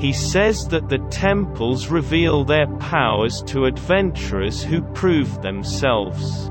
He 0.00 0.14
says 0.14 0.66
that 0.68 0.88
the 0.88 1.06
temples 1.10 1.88
reveal 1.88 2.42
their 2.42 2.68
powers 2.78 3.42
to 3.48 3.66
adventurers 3.66 4.62
who 4.62 4.80
prove 4.80 5.42
themselves. 5.42 6.50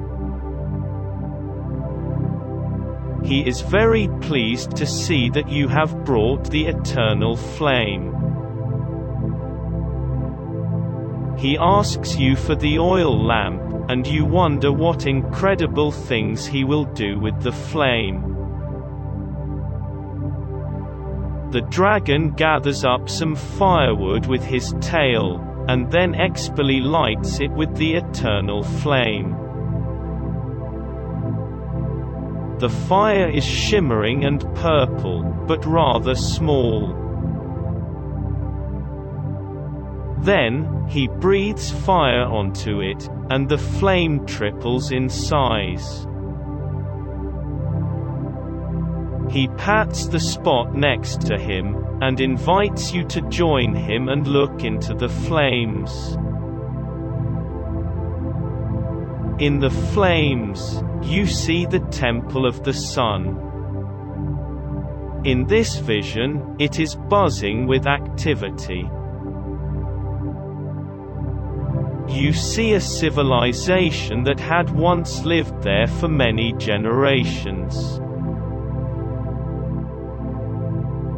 He 3.27 3.45
is 3.45 3.59
very 3.59 4.07
pleased 4.21 4.77
to 4.77 4.85
see 4.85 5.29
that 5.31 5.49
you 5.49 5.67
have 5.67 6.05
brought 6.05 6.49
the 6.49 6.67
eternal 6.67 7.35
flame. 7.35 8.15
He 11.37 11.57
asks 11.57 12.15
you 12.15 12.37
for 12.37 12.55
the 12.55 12.79
oil 12.79 13.21
lamp, 13.21 13.61
and 13.89 14.07
you 14.07 14.23
wonder 14.23 14.71
what 14.71 15.05
incredible 15.05 15.91
things 15.91 16.45
he 16.45 16.63
will 16.63 16.85
do 16.85 17.19
with 17.19 17.37
the 17.41 17.51
flame. 17.51 18.21
The 21.51 21.67
dragon 21.69 22.31
gathers 22.31 22.85
up 22.85 23.09
some 23.09 23.35
firewood 23.35 24.25
with 24.27 24.41
his 24.41 24.73
tail, 24.79 25.41
and 25.67 25.91
then 25.91 26.15
expertly 26.15 26.79
lights 26.79 27.41
it 27.41 27.51
with 27.51 27.75
the 27.75 27.95
eternal 27.95 28.63
flame. 28.63 29.35
The 32.59 32.69
fire 32.69 33.29
is 33.29 33.45
shimmering 33.45 34.25
and 34.25 34.41
purple, 34.55 35.21
but 35.47 35.63
rather 35.65 36.15
small. 36.15 36.87
Then, 40.21 40.87
he 40.89 41.07
breathes 41.07 41.69
fire 41.69 42.23
onto 42.23 42.81
it, 42.81 43.07
and 43.29 43.47
the 43.47 43.59
flame 43.59 44.25
triples 44.25 44.91
in 44.91 45.07
size. 45.07 46.07
He 49.29 49.47
pats 49.49 50.07
the 50.07 50.19
spot 50.19 50.73
next 50.73 51.21
to 51.27 51.37
him, 51.37 51.75
and 52.01 52.19
invites 52.19 52.91
you 52.91 53.03
to 53.05 53.21
join 53.29 53.75
him 53.75 54.09
and 54.09 54.25
look 54.25 54.63
into 54.63 54.95
the 54.95 55.09
flames. 55.09 56.17
In 59.39 59.59
the 59.59 59.69
flames, 59.69 60.83
you 61.03 61.27
see 61.27 61.67
the 61.67 61.81
Temple 61.91 62.47
of 62.47 62.63
the 62.63 62.73
Sun. 62.73 63.37
In 65.25 65.45
this 65.45 65.77
vision, 65.77 66.55
it 66.57 66.79
is 66.79 66.95
buzzing 66.95 67.67
with 67.67 67.85
activity. 67.85 68.89
You 72.09 72.33
see 72.33 72.73
a 72.73 72.81
civilization 72.81 74.23
that 74.23 74.39
had 74.39 74.71
once 74.71 75.23
lived 75.23 75.61
there 75.61 75.85
for 75.85 76.07
many 76.07 76.53
generations. 76.53 77.99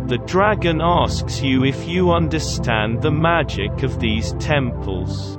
The 0.09 0.21
dragon 0.25 0.81
asks 0.81 1.41
you 1.41 1.63
if 1.63 1.87
you 1.87 2.11
understand 2.11 3.01
the 3.01 3.11
magic 3.11 3.83
of 3.83 4.01
these 4.01 4.33
temples. 4.39 5.38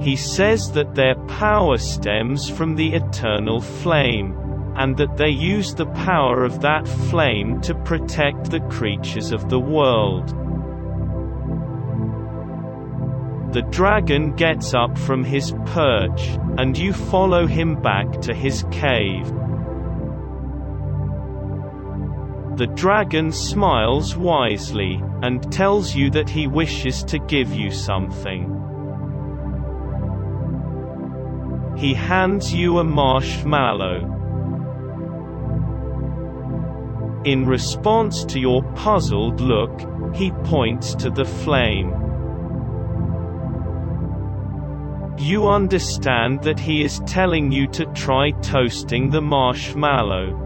He 0.00 0.16
says 0.16 0.72
that 0.72 0.94
their 0.94 1.14
power 1.26 1.76
stems 1.76 2.48
from 2.48 2.74
the 2.74 2.94
eternal 2.94 3.60
flame, 3.60 4.34
and 4.74 4.96
that 4.96 5.18
they 5.18 5.28
use 5.28 5.74
the 5.74 5.86
power 5.86 6.42
of 6.42 6.62
that 6.62 6.88
flame 6.88 7.60
to 7.62 7.74
protect 7.74 8.50
the 8.50 8.60
creatures 8.60 9.30
of 9.30 9.50
the 9.50 9.60
world. 9.60 10.28
The 13.52 13.62
dragon 13.62 14.34
gets 14.36 14.72
up 14.72 14.96
from 14.96 15.22
his 15.22 15.52
perch, 15.66 16.22
and 16.56 16.78
you 16.78 16.94
follow 16.94 17.46
him 17.46 17.82
back 17.82 18.22
to 18.22 18.32
his 18.32 18.64
cave. 18.70 19.26
The 22.56 22.70
dragon 22.74 23.32
smiles 23.32 24.16
wisely, 24.16 25.02
and 25.22 25.52
tells 25.52 25.94
you 25.94 26.10
that 26.10 26.30
he 26.30 26.46
wishes 26.46 27.04
to 27.04 27.18
give 27.18 27.52
you 27.52 27.70
something. 27.70 28.59
He 31.80 31.94
hands 31.94 32.52
you 32.52 32.76
a 32.76 32.84
marshmallow. 32.84 34.00
In 37.24 37.46
response 37.46 38.22
to 38.26 38.38
your 38.38 38.62
puzzled 38.74 39.40
look, 39.40 39.80
he 40.14 40.30
points 40.44 40.94
to 40.96 41.08
the 41.08 41.24
flame. 41.24 41.94
You 45.16 45.48
understand 45.48 46.42
that 46.42 46.60
he 46.60 46.84
is 46.84 47.00
telling 47.06 47.50
you 47.50 47.66
to 47.68 47.86
try 47.94 48.32
toasting 48.42 49.08
the 49.08 49.22
marshmallow. 49.22 50.36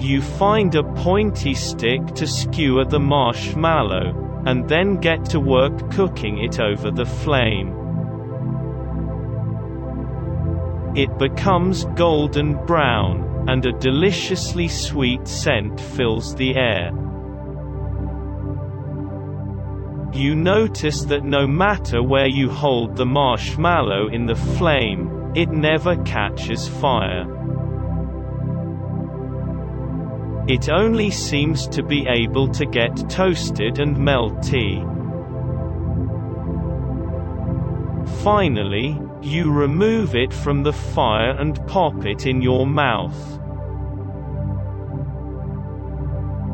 You 0.00 0.22
find 0.22 0.74
a 0.74 0.82
pointy 0.82 1.52
stick 1.52 2.06
to 2.14 2.26
skewer 2.26 2.86
the 2.86 3.00
marshmallow, 3.00 4.42
and 4.46 4.66
then 4.66 4.96
get 4.96 5.26
to 5.26 5.40
work 5.40 5.90
cooking 5.90 6.38
it 6.38 6.58
over 6.58 6.90
the 6.90 7.04
flame. 7.04 7.83
It 10.94 11.18
becomes 11.18 11.84
golden 11.96 12.54
brown, 12.66 13.46
and 13.48 13.66
a 13.66 13.72
deliciously 13.72 14.68
sweet 14.68 15.26
scent 15.26 15.80
fills 15.80 16.34
the 16.36 16.54
air. 16.54 16.92
You 20.12 20.36
notice 20.36 21.02
that 21.06 21.24
no 21.24 21.48
matter 21.48 22.00
where 22.00 22.28
you 22.28 22.48
hold 22.48 22.94
the 22.94 23.04
marshmallow 23.04 24.08
in 24.08 24.26
the 24.26 24.36
flame, 24.36 25.32
it 25.34 25.50
never 25.50 25.96
catches 26.04 26.68
fire. 26.68 27.26
It 30.46 30.68
only 30.68 31.10
seems 31.10 31.66
to 31.68 31.82
be 31.82 32.06
able 32.06 32.46
to 32.48 32.66
get 32.66 33.10
toasted 33.10 33.80
and 33.80 33.96
melty. 33.96 34.84
Finally, 38.22 39.00
you 39.24 39.50
remove 39.50 40.14
it 40.14 40.32
from 40.32 40.62
the 40.62 40.72
fire 40.72 41.30
and 41.30 41.66
pop 41.66 42.04
it 42.04 42.26
in 42.26 42.42
your 42.42 42.66
mouth. 42.66 43.40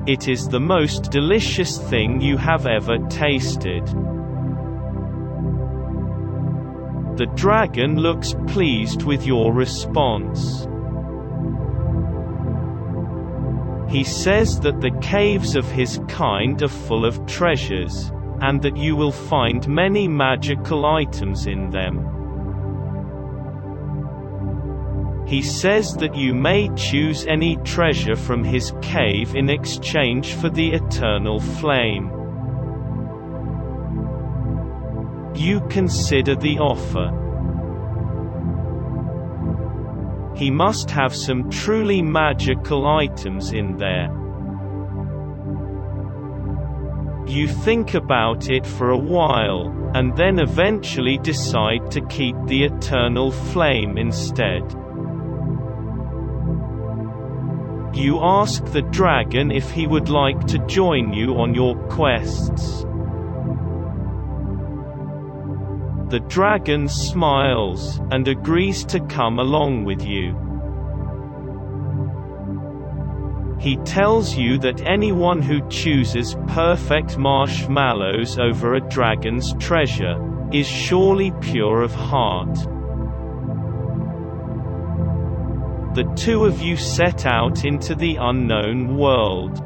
It 0.07 0.29
is 0.29 0.49
the 0.49 0.61
most 0.61 1.11
delicious 1.11 1.79
thing 1.79 2.21
you 2.21 2.37
have 2.37 2.67
ever 2.67 2.99
tasted. 3.09 3.87
The 7.17 7.31
dragon 7.35 7.97
looks 7.97 8.35
pleased 8.47 9.03
with 9.03 9.27
your 9.27 9.53
response. 9.53 10.67
He 13.93 14.05
says 14.05 14.61
that 14.61 14.81
the 14.81 14.97
caves 15.03 15.57
of 15.57 15.71
his 15.71 16.01
kind 16.09 16.63
are 16.63 16.69
full 16.69 17.05
of 17.05 17.27
treasures, 17.27 18.11
and 18.41 18.63
that 18.63 18.77
you 18.77 18.97
will 18.97 19.13
find 19.13 19.69
many 19.69 20.09
magical 20.09 20.87
items 20.87 21.47
in 21.47 21.71
them. 21.71 22.10
He 25.31 25.43
says 25.43 25.95
that 25.99 26.17
you 26.17 26.35
may 26.35 26.69
choose 26.75 27.25
any 27.25 27.55
treasure 27.59 28.17
from 28.17 28.43
his 28.43 28.73
cave 28.83 29.37
in 29.37 29.49
exchange 29.49 30.35
for 30.35 30.51
the 30.51 30.73
eternal 30.73 31.39
flame. 31.39 32.11
You 35.37 35.61
consider 35.69 36.35
the 36.35 36.59
offer. 36.59 37.17
He 40.37 40.51
must 40.51 40.91
have 40.91 41.15
some 41.15 41.49
truly 41.49 42.03
magical 42.03 42.89
items 42.89 43.53
in 43.53 43.77
there. 43.77 44.11
You 47.29 47.47
think 47.47 47.95
about 47.95 48.51
it 48.51 48.67
for 48.67 48.91
a 48.91 48.99
while, 48.99 49.93
and 49.95 50.17
then 50.17 50.41
eventually 50.41 51.19
decide 51.19 51.89
to 51.93 52.05
keep 52.07 52.35
the 52.47 52.65
eternal 52.65 53.31
flame 53.31 53.97
instead. 53.97 54.65
You 58.01 58.19
ask 58.23 58.65
the 58.65 58.81
dragon 58.81 59.51
if 59.51 59.71
he 59.71 59.87
would 59.87 60.09
like 60.09 60.47
to 60.47 60.59
join 60.61 61.13
you 61.13 61.35
on 61.39 61.55
your 61.55 61.77
quests. 61.89 62.81
The 66.09 66.25
dragon 66.27 66.89
smiles, 66.89 68.01
and 68.11 68.27
agrees 68.27 68.87
to 68.87 69.01
come 69.01 69.39
along 69.39 69.85
with 69.85 70.03
you. 70.03 70.35
He 73.61 73.77
tells 73.85 74.35
you 74.35 74.57
that 74.61 74.81
anyone 74.81 75.43
who 75.43 75.69
chooses 75.69 76.37
perfect 76.47 77.19
marshmallows 77.19 78.39
over 78.39 78.77
a 78.77 78.81
dragon's 78.81 79.53
treasure, 79.59 80.17
is 80.51 80.67
surely 80.67 81.33
pure 81.43 81.83
of 81.83 81.95
heart. 81.95 82.67
The 85.95 86.05
two 86.15 86.45
of 86.45 86.63
you 86.63 86.77
set 86.77 87.27
out 87.27 87.65
into 87.65 87.97
the 87.97 88.17
unknown 88.17 88.97
world. 88.97 89.57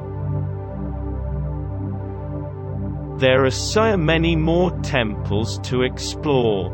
There 3.20 3.44
are 3.44 3.50
so 3.50 3.96
many 3.96 4.34
more 4.34 4.70
temples 4.80 5.58
to 5.64 5.82
explore. 5.82 6.70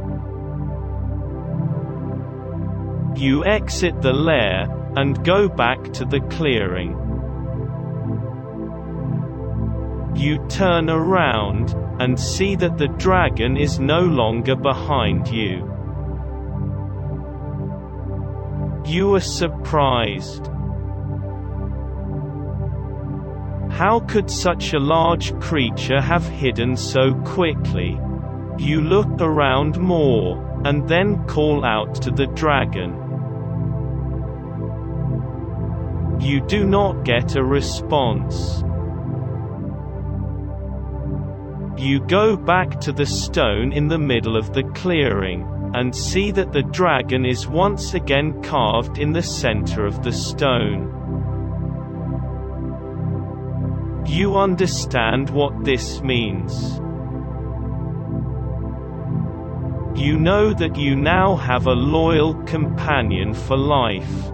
You 3.16 3.44
exit 3.44 4.00
the 4.00 4.12
lair, 4.12 4.68
and 4.96 5.24
go 5.24 5.48
back 5.48 5.92
to 5.94 6.04
the 6.04 6.20
clearing. 6.20 6.96
You 10.14 10.38
turn 10.48 10.88
around, 10.88 11.74
and 12.00 12.18
see 12.18 12.54
that 12.56 12.78
the 12.78 12.88
dragon 12.88 13.56
is 13.56 13.80
no 13.80 14.00
longer 14.00 14.54
behind 14.54 15.28
you. 15.28 15.69
You 18.85 19.09
were 19.09 19.21
surprised. 19.21 20.49
How 23.71 24.01
could 24.01 24.31
such 24.31 24.73
a 24.73 24.79
large 24.79 25.38
creature 25.40 26.01
have 26.01 26.27
hidden 26.27 26.77
so 26.77 27.14
quickly? 27.25 27.99
You 28.59 28.81
look 28.81 29.21
around 29.21 29.79
more, 29.79 30.62
and 30.64 30.88
then 30.88 31.25
call 31.27 31.64
out 31.64 31.95
to 32.03 32.11
the 32.11 32.27
dragon. 32.27 32.95
You 36.21 36.40
do 36.40 36.66
not 36.66 37.05
get 37.05 37.37
a 37.37 37.45
response. 37.45 38.62
You 41.81 42.01
go 42.01 42.37
back 42.37 42.81
to 42.83 42.93
the 42.93 43.07
stone 43.07 43.73
in 43.73 43.88
the 43.88 43.99
middle 43.99 44.37
of 44.37 44.53
the 44.53 44.64
clearing 44.75 45.60
and 45.74 45.94
see 45.94 46.30
that 46.33 46.52
the 46.52 46.62
dragon 46.62 47.24
is 47.24 47.46
once 47.46 47.94
again 47.94 48.42
carved 48.42 48.98
in 48.98 49.12
the 49.12 49.22
center 49.22 49.87
of 49.87 50.02
the 50.02 50.12
stone. 50.12 50.96
You 54.06 54.37
understand 54.37 55.30
what 55.30 55.64
this 55.64 56.00
means. 56.00 56.80
You 59.94 60.18
know 60.18 60.52
that 60.54 60.76
you 60.76 60.96
now 60.96 61.37
have 61.37 61.66
a 61.66 61.72
loyal 61.72 62.35
companion 62.44 63.35
for 63.35 63.56
life. 63.56 64.33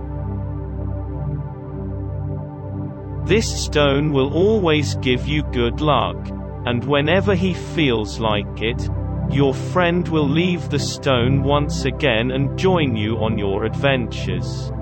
This 3.27 3.64
stone 3.64 4.12
will 4.12 4.33
always 4.33 4.94
give 4.96 5.27
you 5.27 5.42
good 5.53 5.81
luck, 5.81 6.16
and 6.64 6.85
whenever 6.85 7.35
he 7.35 7.53
feels 7.53 8.20
like 8.20 8.62
it, 8.62 8.88
your 9.31 9.55
friend 9.55 10.07
will 10.09 10.29
leave 10.29 10.71
the 10.71 10.79
stone 10.79 11.43
once 11.43 11.85
again 11.85 12.31
and 12.31 12.59
join 12.59 12.97
you 12.97 13.19
on 13.19 13.39
your 13.39 13.65
adventures. 13.65 14.73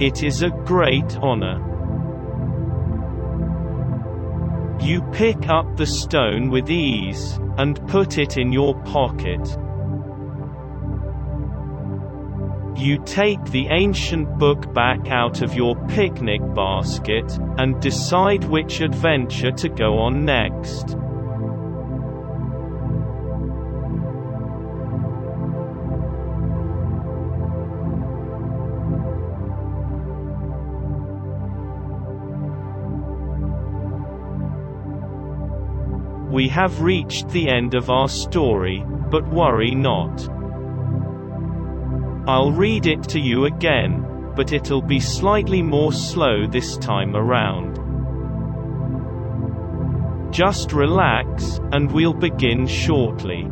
It 0.00 0.22
is 0.22 0.42
a 0.42 0.50
great 0.50 1.16
honor. 1.18 1.62
You 4.80 5.00
pick 5.12 5.48
up 5.48 5.76
the 5.76 5.86
stone 5.86 6.50
with 6.50 6.70
ease, 6.70 7.40
and 7.56 7.80
put 7.88 8.18
it 8.18 8.36
in 8.36 8.52
your 8.52 8.74
pocket. 8.82 9.40
You 12.76 13.02
take 13.06 13.42
the 13.46 13.68
ancient 13.70 14.38
book 14.38 14.74
back 14.74 15.08
out 15.08 15.40
of 15.40 15.54
your 15.54 15.76
picnic 15.88 16.42
basket, 16.54 17.38
and 17.56 17.80
decide 17.80 18.44
which 18.44 18.82
adventure 18.82 19.52
to 19.52 19.68
go 19.70 19.98
on 19.98 20.26
next. 20.26 20.96
We 36.36 36.48
have 36.48 36.82
reached 36.82 37.30
the 37.30 37.48
end 37.48 37.72
of 37.72 37.88
our 37.88 38.10
story, 38.10 38.84
but 39.10 39.26
worry 39.26 39.70
not. 39.70 40.28
I'll 42.28 42.52
read 42.52 42.84
it 42.84 43.02
to 43.04 43.18
you 43.18 43.46
again, 43.46 44.32
but 44.36 44.52
it'll 44.52 44.82
be 44.82 45.00
slightly 45.00 45.62
more 45.62 45.94
slow 45.94 46.46
this 46.46 46.76
time 46.76 47.16
around. 47.16 47.78
Just 50.30 50.74
relax, 50.74 51.58
and 51.72 51.90
we'll 51.90 52.12
begin 52.12 52.66
shortly. 52.66 53.50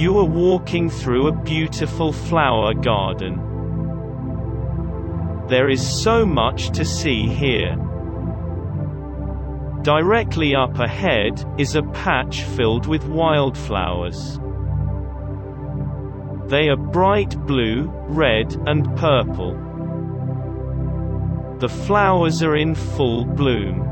You 0.00 0.16
are 0.18 0.24
walking 0.24 0.88
through 0.88 1.26
a 1.26 1.42
beautiful 1.42 2.10
flower 2.10 2.72
garden. 2.72 3.36
There 5.46 5.68
is 5.68 5.86
so 5.86 6.24
much 6.24 6.70
to 6.70 6.86
see 6.86 7.26
here. 7.26 7.76
Directly 9.82 10.54
up 10.54 10.78
ahead, 10.78 11.44
is 11.58 11.76
a 11.76 11.82
patch 11.82 12.44
filled 12.44 12.86
with 12.86 13.04
wildflowers. 13.04 14.40
They 16.46 16.70
are 16.70 16.78
bright 16.78 17.36
blue, 17.46 17.92
red, 18.08 18.56
and 18.66 18.96
purple. 18.96 19.52
The 21.58 21.68
flowers 21.68 22.42
are 22.42 22.56
in 22.56 22.74
full 22.74 23.26
bloom. 23.26 23.84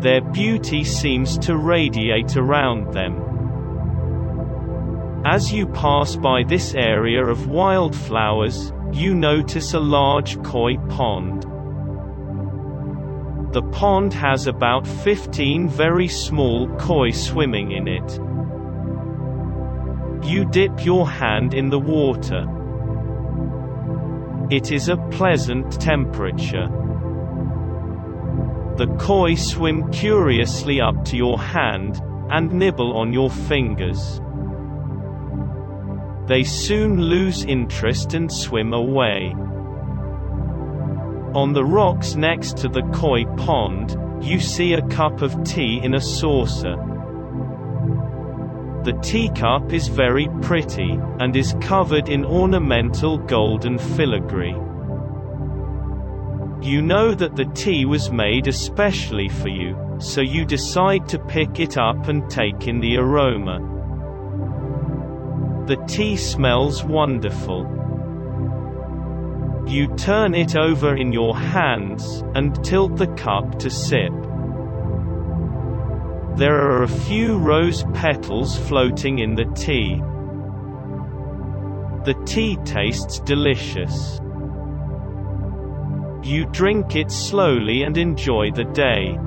Their 0.00 0.22
beauty 0.22 0.82
seems 0.82 1.36
to 1.40 1.58
radiate 1.58 2.38
around 2.38 2.94
them. 2.94 3.27
As 5.24 5.52
you 5.52 5.66
pass 5.66 6.14
by 6.14 6.44
this 6.44 6.74
area 6.74 7.24
of 7.24 7.48
wildflowers, 7.48 8.72
you 8.92 9.14
notice 9.14 9.74
a 9.74 9.80
large 9.80 10.40
koi 10.44 10.76
pond. 10.88 11.42
The 13.52 13.62
pond 13.72 14.14
has 14.14 14.46
about 14.46 14.86
15 14.86 15.68
very 15.68 16.06
small 16.06 16.68
koi 16.76 17.10
swimming 17.10 17.72
in 17.72 17.88
it. 17.88 18.20
You 20.24 20.44
dip 20.44 20.84
your 20.84 21.08
hand 21.08 21.52
in 21.52 21.68
the 21.68 21.80
water. 21.80 22.46
It 24.50 24.70
is 24.70 24.88
a 24.88 24.96
pleasant 25.10 25.80
temperature. 25.80 26.68
The 28.76 28.86
koi 29.00 29.34
swim 29.34 29.90
curiously 29.90 30.80
up 30.80 31.04
to 31.06 31.16
your 31.16 31.40
hand, 31.40 32.00
and 32.30 32.52
nibble 32.52 32.96
on 32.96 33.12
your 33.12 33.30
fingers. 33.30 34.20
They 36.28 36.44
soon 36.44 37.00
lose 37.00 37.44
interest 37.44 38.12
and 38.12 38.30
swim 38.30 38.74
away. 38.74 39.34
On 41.34 41.54
the 41.54 41.64
rocks 41.64 42.16
next 42.16 42.58
to 42.58 42.68
the 42.68 42.82
koi 42.92 43.24
pond, 43.36 43.96
you 44.20 44.38
see 44.38 44.74
a 44.74 44.86
cup 44.88 45.22
of 45.22 45.42
tea 45.44 45.80
in 45.82 45.94
a 45.94 46.00
saucer. 46.00 46.76
The 48.84 48.98
teacup 49.02 49.72
is 49.72 49.88
very 49.88 50.28
pretty, 50.42 50.98
and 51.18 51.34
is 51.34 51.56
covered 51.62 52.10
in 52.10 52.26
ornamental 52.26 53.16
golden 53.16 53.78
filigree. 53.78 54.56
You 56.60 56.82
know 56.82 57.14
that 57.14 57.36
the 57.36 57.50
tea 57.54 57.86
was 57.86 58.10
made 58.10 58.48
especially 58.48 59.30
for 59.30 59.48
you, 59.48 59.96
so 59.98 60.20
you 60.20 60.44
decide 60.44 61.08
to 61.08 61.18
pick 61.18 61.58
it 61.58 61.78
up 61.78 62.08
and 62.08 62.28
take 62.30 62.68
in 62.68 62.80
the 62.80 62.98
aroma. 62.98 63.77
The 65.68 65.76
tea 65.86 66.16
smells 66.16 66.82
wonderful. 66.82 67.60
You 69.66 69.94
turn 69.96 70.34
it 70.34 70.56
over 70.56 70.96
in 70.96 71.12
your 71.12 71.36
hands, 71.36 72.24
and 72.34 72.64
tilt 72.64 72.96
the 72.96 73.08
cup 73.08 73.58
to 73.58 73.68
sip. 73.68 74.14
There 76.38 76.56
are 76.56 76.84
a 76.84 76.88
few 76.88 77.36
rose 77.36 77.84
petals 77.92 78.56
floating 78.56 79.18
in 79.18 79.34
the 79.34 79.44
tea. 79.44 79.96
The 82.06 82.18
tea 82.24 82.56
tastes 82.64 83.20
delicious. 83.20 84.22
You 86.22 86.46
drink 86.46 86.96
it 86.96 87.10
slowly 87.10 87.82
and 87.82 87.98
enjoy 87.98 88.52
the 88.52 88.64
day. 88.64 89.18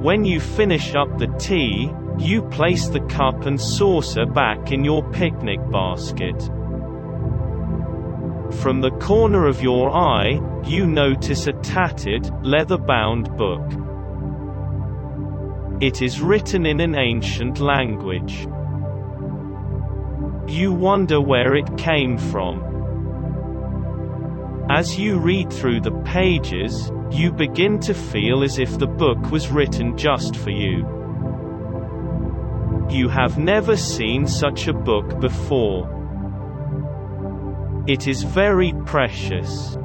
When 0.00 0.24
you 0.24 0.40
finish 0.40 0.94
up 0.94 1.18
the 1.18 1.26
tea, 1.38 1.92
you 2.18 2.42
place 2.42 2.88
the 2.88 3.00
cup 3.06 3.46
and 3.46 3.60
saucer 3.60 4.26
back 4.26 4.72
in 4.72 4.84
your 4.84 5.08
picnic 5.10 5.60
basket. 5.70 6.40
From 8.60 8.80
the 8.80 8.90
corner 9.00 9.46
of 9.46 9.62
your 9.62 9.90
eye, 9.90 10.40
you 10.64 10.86
notice 10.86 11.46
a 11.46 11.52
tattered, 11.52 12.28
leather-bound 12.44 13.36
book. 13.36 13.62
It 15.80 16.02
is 16.02 16.20
written 16.20 16.66
in 16.66 16.80
an 16.80 16.96
ancient 16.96 17.60
language. 17.60 18.48
You 20.48 20.72
wonder 20.72 21.20
where 21.20 21.54
it 21.54 21.76
came 21.76 22.18
from. 22.18 22.64
As 24.70 24.98
you 24.98 25.18
read 25.18 25.52
through 25.52 25.82
the 25.82 25.92
pages, 26.04 26.90
you 27.12 27.30
begin 27.30 27.78
to 27.80 27.94
feel 27.94 28.42
as 28.42 28.58
if 28.58 28.78
the 28.78 28.88
book 28.88 29.30
was 29.30 29.50
written 29.50 29.96
just 29.96 30.34
for 30.34 30.50
you. 30.50 30.97
You 32.90 33.08
have 33.10 33.36
never 33.36 33.76
seen 33.76 34.26
such 34.26 34.66
a 34.66 34.72
book 34.72 35.20
before. 35.20 35.94
It 37.86 38.08
is 38.08 38.22
very 38.22 38.72
precious. 38.86 39.76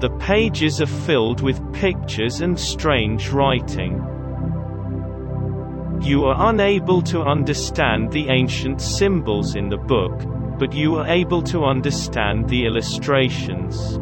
The 0.00 0.10
pages 0.18 0.80
are 0.80 0.86
filled 0.86 1.42
with 1.42 1.72
pictures 1.72 2.40
and 2.40 2.58
strange 2.58 3.30
writing. 3.30 4.02
You 6.02 6.24
are 6.24 6.50
unable 6.50 7.02
to 7.02 7.22
understand 7.22 8.10
the 8.10 8.28
ancient 8.28 8.80
symbols 8.80 9.54
in 9.54 9.68
the 9.68 9.78
book, 9.78 10.12
but 10.58 10.72
you 10.72 10.96
are 10.96 11.06
able 11.06 11.42
to 11.42 11.64
understand 11.64 12.48
the 12.48 12.66
illustrations. 12.66 13.98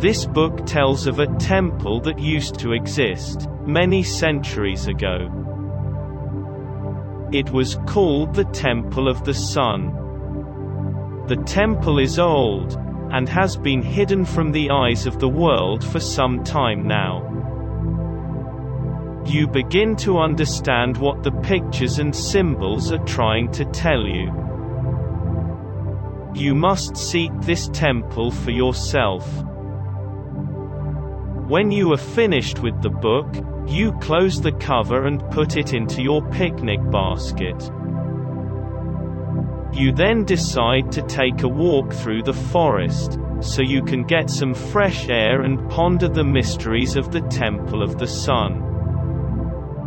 This 0.00 0.26
book 0.26 0.64
tells 0.64 1.08
of 1.08 1.18
a 1.18 1.26
temple 1.38 2.00
that 2.02 2.20
used 2.20 2.60
to 2.60 2.72
exist, 2.72 3.48
many 3.66 4.04
centuries 4.04 4.86
ago. 4.86 5.28
It 7.32 7.50
was 7.50 7.80
called 7.84 8.32
the 8.32 8.44
Temple 8.44 9.08
of 9.08 9.24
the 9.24 9.34
Sun. 9.34 9.92
The 11.26 11.42
temple 11.44 11.98
is 11.98 12.16
old, 12.20 12.78
and 13.10 13.28
has 13.28 13.56
been 13.56 13.82
hidden 13.82 14.24
from 14.24 14.52
the 14.52 14.70
eyes 14.70 15.04
of 15.04 15.18
the 15.18 15.28
world 15.28 15.82
for 15.84 15.98
some 15.98 16.44
time 16.44 16.86
now. 16.86 17.24
You 19.26 19.48
begin 19.48 19.96
to 19.96 20.20
understand 20.20 20.96
what 20.96 21.24
the 21.24 21.32
pictures 21.32 21.98
and 21.98 22.14
symbols 22.14 22.92
are 22.92 23.04
trying 23.04 23.50
to 23.50 23.64
tell 23.64 24.06
you. 24.06 24.32
You 26.34 26.54
must 26.54 26.96
seek 26.96 27.32
this 27.40 27.68
temple 27.72 28.30
for 28.30 28.52
yourself. 28.52 29.28
When 31.48 31.70
you 31.70 31.94
are 31.94 31.96
finished 31.96 32.58
with 32.58 32.82
the 32.82 32.90
book, 32.90 33.34
you 33.66 33.92
close 34.00 34.38
the 34.38 34.52
cover 34.52 35.06
and 35.06 35.30
put 35.30 35.56
it 35.56 35.72
into 35.72 36.02
your 36.02 36.20
picnic 36.28 36.78
basket. 36.90 37.72
You 39.72 39.92
then 39.92 40.26
decide 40.26 40.92
to 40.92 41.00
take 41.00 41.42
a 41.42 41.48
walk 41.48 41.94
through 41.94 42.24
the 42.24 42.34
forest, 42.34 43.18
so 43.40 43.62
you 43.62 43.82
can 43.82 44.04
get 44.04 44.28
some 44.28 44.52
fresh 44.52 45.08
air 45.08 45.40
and 45.40 45.70
ponder 45.70 46.06
the 46.06 46.22
mysteries 46.22 46.96
of 46.96 47.12
the 47.12 47.22
Temple 47.22 47.82
of 47.82 47.96
the 47.96 48.06
Sun. 48.06 48.62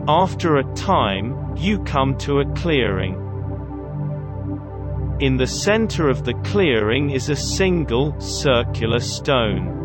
After 0.08 0.58
a 0.58 0.74
time, 0.74 1.56
you 1.56 1.78
come 1.84 2.18
to 2.26 2.40
a 2.40 2.54
clearing. 2.56 3.14
In 5.20 5.38
the 5.38 5.46
center 5.46 6.10
of 6.10 6.26
the 6.26 6.34
clearing 6.44 7.12
is 7.12 7.30
a 7.30 7.36
single, 7.36 8.20
circular 8.20 9.00
stone 9.00 9.81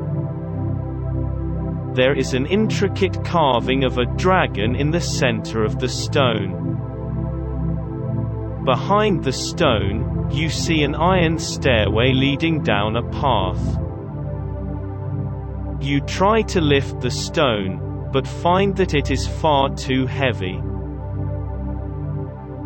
there 1.97 2.15
is 2.15 2.35
an 2.35 2.45
intricate 2.45 3.25
carving 3.25 3.83
of 3.83 3.97
a 3.97 4.05
dragon 4.05 4.77
in 4.77 4.91
the 4.91 5.01
center 5.01 5.65
of 5.65 5.79
the 5.79 5.89
stone. 5.89 6.75
Behind 8.67 9.25
the 9.25 9.33
stone, 9.33 10.29
you 10.31 10.51
see 10.51 10.83
an 10.83 10.95
iron 10.95 11.39
stairway 11.39 12.13
leading 12.13 12.63
down 12.63 12.97
a 12.97 13.11
path. 13.11 13.79
You 15.81 16.03
try 16.03 16.43
to 16.43 16.61
lift 16.61 17.01
the 17.01 17.11
stone, 17.11 18.11
but 18.13 18.29
find 18.29 18.77
that 18.77 18.93
it 18.93 19.11
is 19.11 19.27
far 19.27 19.75
too 19.75 20.05
heavy. 20.05 20.61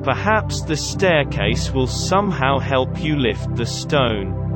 Perhaps 0.02 0.62
the 0.62 0.76
staircase 0.76 1.70
will 1.70 1.86
somehow 1.86 2.58
help 2.58 3.00
you 3.00 3.14
lift 3.14 3.54
the 3.54 3.66
stone. 3.66 4.49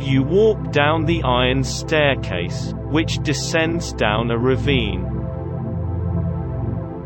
You 0.00 0.22
walk 0.22 0.72
down 0.72 1.04
the 1.04 1.22
iron 1.22 1.62
staircase, 1.64 2.74
which 2.90 3.22
descends 3.22 3.92
down 3.92 4.30
a 4.30 4.38
ravine. 4.38 5.04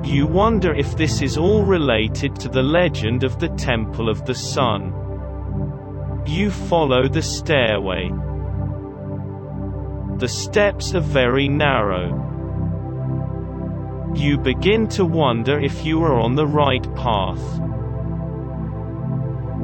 You 0.04 0.26
wonder 0.26 0.74
if 0.74 0.96
this 0.96 1.20
is 1.22 1.36
all 1.36 1.64
related 1.64 2.36
to 2.36 2.48
the 2.48 2.62
legend 2.62 3.24
of 3.24 3.38
the 3.38 3.48
Temple 3.50 4.08
of 4.08 4.24
the 4.24 4.34
Sun. 4.34 4.94
You 6.26 6.50
follow 6.50 7.08
the 7.08 7.22
stairway. 7.22 8.10
The 10.18 10.28
steps 10.28 10.94
are 10.94 11.00
very 11.00 11.48
narrow. 11.48 12.26
You 14.14 14.38
begin 14.38 14.88
to 14.88 15.04
wonder 15.04 15.60
if 15.60 15.84
you 15.84 16.02
are 16.02 16.18
on 16.18 16.34
the 16.34 16.46
right 16.46 16.82
path. 16.96 17.60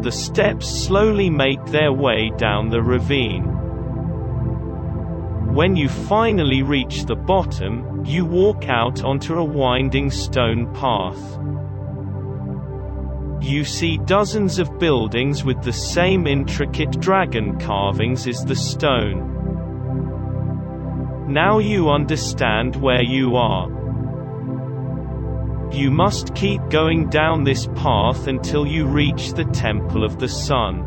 The 0.04 0.12
steps 0.12 0.68
slowly 0.68 1.30
make 1.30 1.64
their 1.64 1.90
way 1.90 2.30
down 2.36 2.68
the 2.68 2.82
ravine. 2.82 3.44
When 5.54 5.76
you 5.76 5.88
finally 5.88 6.62
reach 6.62 7.06
the 7.06 7.16
bottom, 7.16 8.04
you 8.04 8.26
walk 8.26 8.68
out 8.68 9.02
onto 9.02 9.38
a 9.38 9.42
winding 9.42 10.10
stone 10.10 10.70
path. 10.74 11.38
You 13.42 13.64
see 13.64 13.96
dozens 13.96 14.58
of 14.58 14.78
buildings 14.78 15.42
with 15.42 15.62
the 15.62 15.72
same 15.72 16.26
intricate 16.26 17.00
dragon 17.00 17.58
carvings 17.58 18.26
as 18.26 18.44
the 18.44 18.56
stone. 18.56 19.30
Now 21.32 21.60
you 21.60 21.88
understand 21.88 22.76
where 22.76 23.02
you 23.02 23.36
are. 23.36 23.73
You 25.74 25.90
must 25.90 26.36
keep 26.36 26.60
going 26.70 27.10
down 27.10 27.42
this 27.42 27.66
path 27.74 28.28
until 28.28 28.64
you 28.64 28.86
reach 28.86 29.32
the 29.32 29.44
Temple 29.46 30.04
of 30.04 30.20
the 30.20 30.28
Sun. 30.28 30.84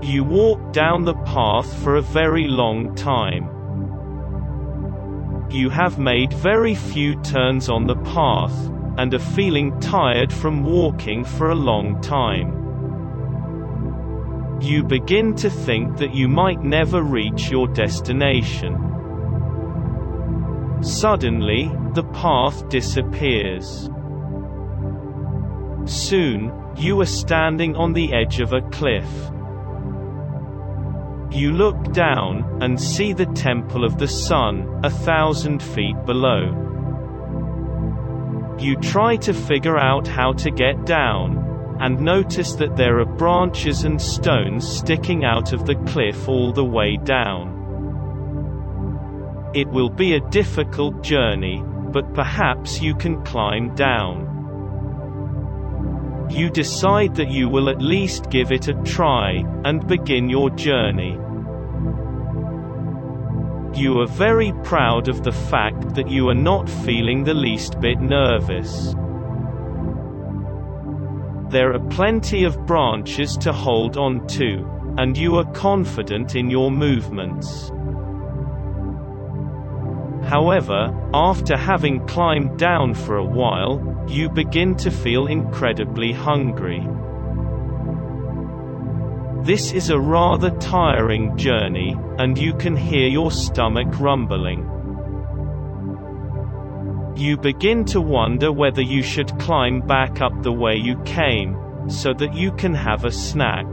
You 0.00 0.22
walk 0.22 0.72
down 0.72 1.04
the 1.04 1.16
path 1.24 1.66
for 1.82 1.96
a 1.96 2.00
very 2.00 2.46
long 2.46 2.94
time. 2.94 3.50
You 5.50 5.70
have 5.70 5.98
made 5.98 6.32
very 6.32 6.76
few 6.76 7.20
turns 7.22 7.68
on 7.68 7.88
the 7.88 7.96
path, 7.96 8.54
and 8.96 9.12
are 9.12 9.18
feeling 9.34 9.80
tired 9.80 10.32
from 10.32 10.62
walking 10.62 11.24
for 11.24 11.50
a 11.50 11.56
long 11.56 12.00
time. 12.00 12.54
You 14.60 14.84
begin 14.84 15.34
to 15.34 15.50
think 15.50 15.96
that 15.96 16.14
you 16.14 16.28
might 16.28 16.62
never 16.62 17.02
reach 17.02 17.50
your 17.50 17.66
destination. 17.66 18.76
Suddenly, 20.80 21.72
the 21.94 22.04
path 22.04 22.68
disappears. 22.68 23.88
Soon, 25.84 26.52
you 26.76 27.00
are 27.00 27.06
standing 27.06 27.74
on 27.76 27.92
the 27.92 28.12
edge 28.12 28.40
of 28.40 28.52
a 28.52 28.60
cliff. 28.70 29.08
You 31.30 31.52
look 31.52 31.92
down, 31.92 32.58
and 32.62 32.80
see 32.80 33.12
the 33.12 33.26
Temple 33.26 33.84
of 33.84 33.98
the 33.98 34.08
Sun, 34.08 34.80
a 34.82 34.90
thousand 34.90 35.62
feet 35.62 35.96
below. 36.04 36.54
You 38.58 38.76
try 38.76 39.16
to 39.16 39.32
figure 39.32 39.78
out 39.78 40.06
how 40.06 40.32
to 40.32 40.50
get 40.50 40.84
down, 40.84 41.76
and 41.80 42.00
notice 42.00 42.54
that 42.54 42.76
there 42.76 42.98
are 42.98 43.04
branches 43.04 43.84
and 43.84 44.00
stones 44.00 44.66
sticking 44.66 45.24
out 45.24 45.52
of 45.52 45.64
the 45.64 45.76
cliff 45.86 46.28
all 46.28 46.52
the 46.52 46.64
way 46.64 46.96
down. 46.96 47.54
It 49.54 49.68
will 49.68 49.90
be 49.90 50.14
a 50.14 50.28
difficult 50.30 51.02
journey, 51.02 51.62
but 51.92 52.14
perhaps 52.14 52.80
you 52.80 52.94
can 52.94 53.22
climb 53.24 53.74
down. 53.74 54.26
You 56.30 56.50
decide 56.50 57.14
that 57.16 57.30
you 57.30 57.48
will 57.48 57.70
at 57.70 57.80
least 57.80 58.30
give 58.30 58.52
it 58.52 58.68
a 58.68 58.74
try, 58.84 59.44
and 59.64 59.86
begin 59.86 60.28
your 60.28 60.50
journey. 60.50 61.18
You 63.74 64.00
are 64.00 64.06
very 64.06 64.52
proud 64.64 65.08
of 65.08 65.22
the 65.22 65.32
fact 65.32 65.94
that 65.94 66.10
you 66.10 66.28
are 66.28 66.34
not 66.34 66.68
feeling 66.68 67.24
the 67.24 67.34
least 67.34 67.80
bit 67.80 68.00
nervous. 68.00 68.94
There 71.50 71.72
are 71.72 71.88
plenty 71.88 72.44
of 72.44 72.66
branches 72.66 73.36
to 73.38 73.52
hold 73.52 73.96
on 73.96 74.26
to, 74.28 74.66
and 74.98 75.16
you 75.16 75.36
are 75.36 75.50
confident 75.52 76.34
in 76.34 76.50
your 76.50 76.70
movements. 76.70 77.70
However, 80.28 80.94
after 81.14 81.56
having 81.56 82.06
climbed 82.06 82.58
down 82.58 82.92
for 82.92 83.16
a 83.16 83.24
while, 83.24 84.04
you 84.06 84.28
begin 84.28 84.76
to 84.76 84.90
feel 84.90 85.26
incredibly 85.26 86.12
hungry. 86.12 86.86
This 89.42 89.72
is 89.72 89.88
a 89.88 89.98
rather 89.98 90.50
tiring 90.58 91.34
journey, 91.38 91.96
and 92.18 92.36
you 92.36 92.52
can 92.52 92.76
hear 92.76 93.08
your 93.08 93.30
stomach 93.30 93.88
rumbling. 93.98 94.68
You 97.16 97.38
begin 97.38 97.86
to 97.86 98.00
wonder 98.02 98.52
whether 98.52 98.82
you 98.82 99.02
should 99.02 99.38
climb 99.38 99.80
back 99.80 100.20
up 100.20 100.42
the 100.42 100.52
way 100.52 100.76
you 100.76 101.02
came, 101.04 101.56
so 101.88 102.12
that 102.12 102.34
you 102.34 102.52
can 102.52 102.74
have 102.74 103.06
a 103.06 103.10
snack. 103.10 103.66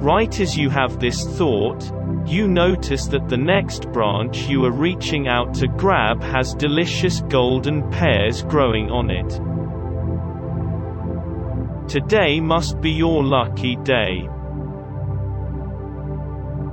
Right 0.00 0.38
as 0.38 0.56
you 0.56 0.70
have 0.70 1.00
this 1.00 1.24
thought, 1.24 1.92
you 2.24 2.46
notice 2.46 3.06
that 3.08 3.28
the 3.28 3.36
next 3.36 3.90
branch 3.90 4.48
you 4.48 4.64
are 4.64 4.70
reaching 4.70 5.26
out 5.26 5.54
to 5.54 5.66
grab 5.66 6.22
has 6.22 6.54
delicious 6.54 7.20
golden 7.22 7.90
pears 7.90 8.42
growing 8.44 8.90
on 8.90 9.10
it. 9.10 9.40
Today 11.88 12.38
must 12.38 12.80
be 12.80 12.90
your 12.90 13.24
lucky 13.24 13.74
day. 13.76 14.28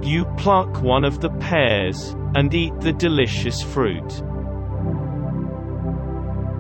You 0.03 0.25
pluck 0.37 0.83
one 0.83 1.03
of 1.03 1.19
the 1.19 1.31
pears, 1.31 2.15
and 2.35 2.53
eat 2.53 2.79
the 2.81 2.93
delicious 2.93 3.63
fruit. 3.63 4.21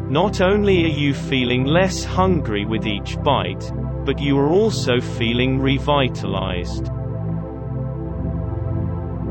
Not 0.09 0.41
only 0.41 0.85
are 0.85 0.97
you 0.97 1.13
feeling 1.13 1.65
less 1.65 2.03
hungry 2.03 2.65
with 2.65 2.87
each 2.87 3.21
bite, 3.21 3.71
but 4.05 4.19
you 4.19 4.37
are 4.37 4.49
also 4.49 5.01
feeling 5.01 5.59
revitalized. 5.59 6.91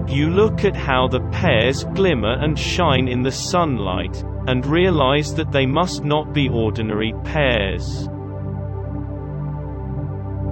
You 0.08 0.28
look 0.30 0.64
at 0.64 0.76
how 0.76 1.08
the 1.08 1.20
pears 1.30 1.84
glimmer 1.94 2.34
and 2.34 2.58
shine 2.58 3.08
in 3.08 3.22
the 3.22 3.32
sunlight, 3.32 4.22
and 4.46 4.66
realize 4.66 5.34
that 5.34 5.50
they 5.52 5.64
must 5.64 6.04
not 6.04 6.34
be 6.34 6.48
ordinary 6.48 7.14
pears. 7.24 8.08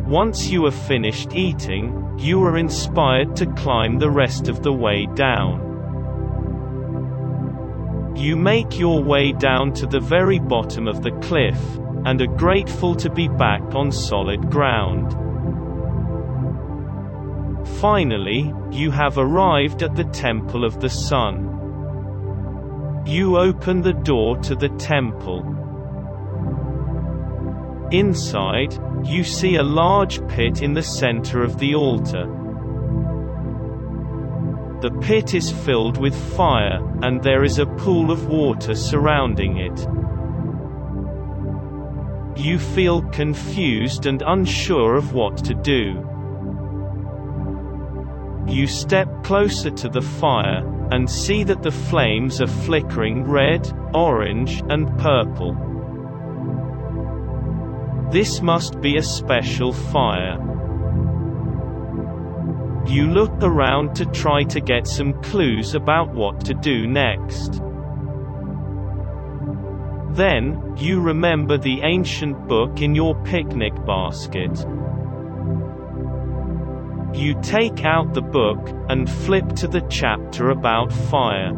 Once 0.06 0.48
you 0.48 0.64
are 0.66 0.70
finished 0.70 1.34
eating, 1.34 2.16
you 2.18 2.42
are 2.42 2.56
inspired 2.56 3.36
to 3.36 3.46
climb 3.54 3.98
the 3.98 4.10
rest 4.10 4.48
of 4.48 4.62
the 4.62 4.72
way 4.72 5.06
down. 5.14 5.68
You 8.16 8.36
make 8.36 8.78
your 8.78 9.02
way 9.02 9.32
down 9.32 9.72
to 9.74 9.86
the 9.86 10.00
very 10.00 10.38
bottom 10.38 10.86
of 10.86 11.02
the 11.02 11.12
cliff, 11.22 11.58
and 12.04 12.20
are 12.20 12.36
grateful 12.36 12.94
to 12.96 13.10
be 13.10 13.28
back 13.28 13.62
on 13.74 13.92
solid 13.92 14.50
ground. 14.50 15.12
Finally, 17.80 18.52
you 18.70 18.90
have 18.90 19.18
arrived 19.18 19.82
at 19.82 19.94
the 19.94 20.04
Temple 20.04 20.64
of 20.64 20.80
the 20.80 20.90
Sun. 20.90 21.52
You 23.06 23.36
open 23.36 23.82
the 23.82 23.92
door 23.92 24.36
to 24.38 24.54
the 24.54 24.68
temple. 24.70 25.40
Inside, 27.90 28.78
you 29.04 29.24
see 29.24 29.56
a 29.56 29.62
large 29.62 30.26
pit 30.28 30.62
in 30.62 30.72
the 30.72 30.82
center 30.82 31.42
of 31.42 31.58
the 31.58 31.74
altar. 31.74 32.26
The 34.80 34.90
pit 35.00 35.34
is 35.34 35.50
filled 35.50 35.98
with 35.98 36.14
fire, 36.36 36.80
and 37.02 37.22
there 37.22 37.44
is 37.44 37.58
a 37.58 37.66
pool 37.66 38.10
of 38.10 38.28
water 38.28 38.74
surrounding 38.74 39.58
it. 39.58 39.86
You 42.36 42.58
feel 42.58 43.02
confused 43.10 44.06
and 44.06 44.22
unsure 44.22 44.96
of 44.96 45.12
what 45.12 45.36
to 45.44 45.54
do. 45.54 46.08
You 48.48 48.66
step 48.66 49.22
closer 49.22 49.70
to 49.70 49.88
the 49.88 50.02
fire, 50.02 50.66
and 50.92 51.08
see 51.08 51.42
that 51.44 51.62
the 51.62 51.70
flames 51.70 52.40
are 52.42 52.46
flickering 52.46 53.24
red, 53.24 53.70
orange, 53.94 54.62
and 54.68 54.86
purple. 54.98 55.56
This 58.10 58.42
must 58.42 58.78
be 58.82 58.98
a 58.98 59.02
special 59.02 59.72
fire. 59.72 60.36
You 62.86 63.06
look 63.06 63.32
around 63.40 63.94
to 63.96 64.04
try 64.06 64.44
to 64.44 64.60
get 64.60 64.86
some 64.86 65.14
clues 65.22 65.74
about 65.74 66.12
what 66.12 66.44
to 66.44 66.52
do 66.52 66.86
next. 66.86 67.62
Then, 70.14 70.76
you 70.76 71.00
remember 71.00 71.56
the 71.56 71.80
ancient 71.80 72.46
book 72.46 72.82
in 72.82 72.94
your 72.94 73.14
picnic 73.24 73.72
basket. 73.86 74.66
You 77.14 77.40
take 77.40 77.84
out 77.86 78.12
the 78.12 78.20
book, 78.20 78.68
and 78.90 79.08
flip 79.08 79.48
to 79.56 79.68
the 79.68 79.80
chapter 79.88 80.50
about 80.50 80.92
fire. 80.92 81.52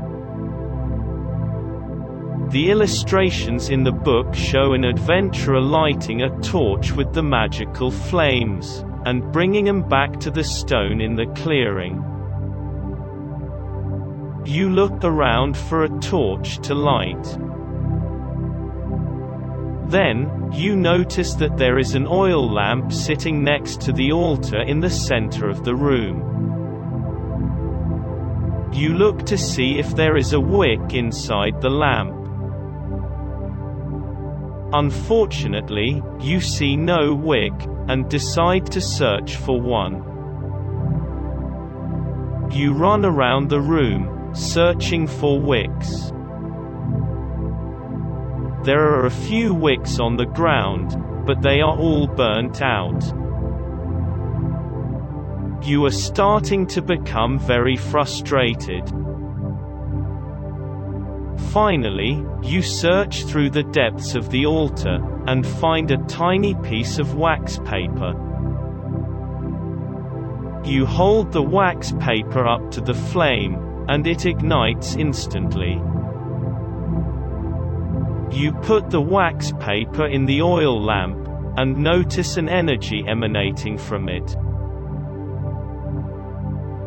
The 2.51 2.71
illustrations 2.71 3.71
in 3.71 3.83
the 3.83 3.91
book 3.91 4.33
show 4.35 4.73
an 4.75 4.85
adventurer 4.85 5.61
lighting 5.61 6.23
a 6.23 6.41
torch 6.41 6.93
with 6.93 7.13
the 7.13 7.25
magical 7.25 7.91
flames, 7.91 8.85
and 9.05 9.33
bringing 9.33 9.65
them 9.65 9.89
back 9.89 10.21
to 10.21 10.31
the 10.31 10.45
stone 10.45 11.01
in 11.01 11.17
the 11.17 11.27
clearing. 11.35 11.97
You 14.47 14.71
look 14.71 15.03
around 15.03 15.57
for 15.57 15.83
a 15.83 16.01
torch 16.01 16.59
to 16.69 16.75
light. 16.75 17.37
Then, 19.87 20.51
you 20.53 20.77
notice 20.77 21.35
that 21.35 21.57
there 21.57 21.79
is 21.79 21.95
an 21.95 22.07
oil 22.07 22.51
lamp 22.51 22.93
sitting 22.93 23.45
next 23.45 23.81
to 23.83 23.93
the 23.93 24.13
altar 24.13 24.63
in 24.63 24.81
the 24.81 24.91
center 24.91 25.49
of 25.49 25.65
the 25.65 25.75
room. 25.75 26.31
You 28.73 28.95
look 28.95 29.25
to 29.27 29.39
see 29.39 29.79
if 29.79 29.95
there 29.95 30.17
is 30.17 30.33
a 30.33 30.41
wick 30.41 30.95
inside 30.95 31.61
the 31.61 31.71
lamp. 31.71 32.13
Unfortunately, 34.73 36.03
you 36.19 36.41
see 36.41 36.77
no 36.77 37.15
wick, 37.15 37.53
and 37.87 38.09
decide 38.09 38.67
to 38.73 38.81
search 38.81 39.37
for 39.37 39.61
one. 39.61 40.03
You 42.51 42.73
run 42.73 43.05
around 43.05 43.51
the 43.51 43.61
room, 43.61 44.35
searching 44.35 45.07
for 45.07 45.39
wicks. 45.39 46.14
There 48.65 48.95
are 48.95 49.05
a 49.05 49.11
few 49.11 49.53
wicks 49.53 50.01
on 50.01 50.17
the 50.17 50.25
ground, 50.25 50.97
but 51.27 51.43
they 51.43 51.61
are 51.61 51.77
all 51.77 52.07
burnt 52.07 52.63
out. 52.63 53.05
You 55.63 55.85
are 55.85 55.91
starting 55.91 56.67
to 56.69 56.81
become 56.81 57.39
very 57.39 57.77
frustrated. 57.77 58.89
Finally, 61.53 62.25
you 62.43 62.63
search 62.63 63.25
through 63.25 63.51
the 63.51 63.65
depths 63.65 64.15
of 64.15 64.31
the 64.31 64.47
altar, 64.47 64.99
and 65.27 65.47
find 65.47 65.91
a 65.91 65.99
tiny 66.07 66.55
piece 66.55 66.99
of 66.99 67.17
wax 67.17 67.59
paper. 67.67 68.15
You 70.65 70.87
hold 70.87 71.33
the 71.33 71.43
wax 71.43 71.93
paper 72.01 72.47
up 72.47 72.71
to 72.71 72.81
the 72.81 72.95
flame, 72.95 73.85
and 73.89 74.07
it 74.07 74.25
ignites 74.25 74.97
instantly. 74.97 75.83
You 78.35 78.51
put 78.51 78.91
the 78.91 79.01
wax 79.01 79.53
paper 79.61 80.07
in 80.07 80.27
the 80.27 80.43
oil 80.43 80.83
lamp, 80.83 81.29
and 81.57 81.79
notice 81.79 82.37
an 82.37 82.49
energy 82.49 83.05
emanating 83.07 83.79
from 83.79 84.09
it. 84.09 84.27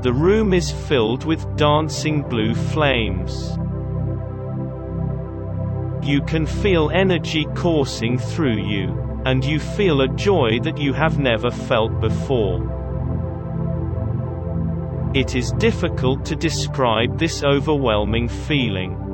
The 0.03 0.11
room 0.11 0.53
is 0.53 0.69
filled 0.71 1.23
with 1.23 1.55
dancing 1.55 2.21
blue 2.23 2.53
flames. 2.53 3.57
You 6.05 6.21
can 6.21 6.45
feel 6.45 6.89
energy 6.89 7.45
coursing 7.55 8.17
through 8.17 8.57
you, 8.57 9.21
and 9.25 9.45
you 9.45 9.61
feel 9.61 10.01
a 10.01 10.09
joy 10.09 10.59
that 10.63 10.77
you 10.77 10.91
have 10.91 11.17
never 11.17 11.49
felt 11.49 12.01
before. 12.01 12.59
It 15.13 15.33
is 15.33 15.53
difficult 15.53 16.25
to 16.25 16.35
describe 16.35 17.17
this 17.17 17.41
overwhelming 17.41 18.27
feeling. 18.27 19.06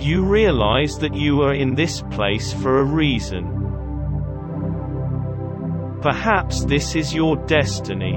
You 0.00 0.24
realize 0.24 0.96
that 0.98 1.14
you 1.14 1.42
are 1.42 1.52
in 1.52 1.74
this 1.74 2.02
place 2.10 2.54
for 2.54 2.78
a 2.78 2.84
reason. 2.84 3.58
Perhaps 6.00 6.64
this 6.64 6.96
is 6.96 7.12
your 7.12 7.36
destiny. 7.44 8.16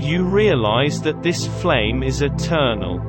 You 0.00 0.24
realize 0.24 1.02
that 1.02 1.22
this 1.22 1.46
flame 1.60 2.02
is 2.02 2.22
eternal. 2.22 3.00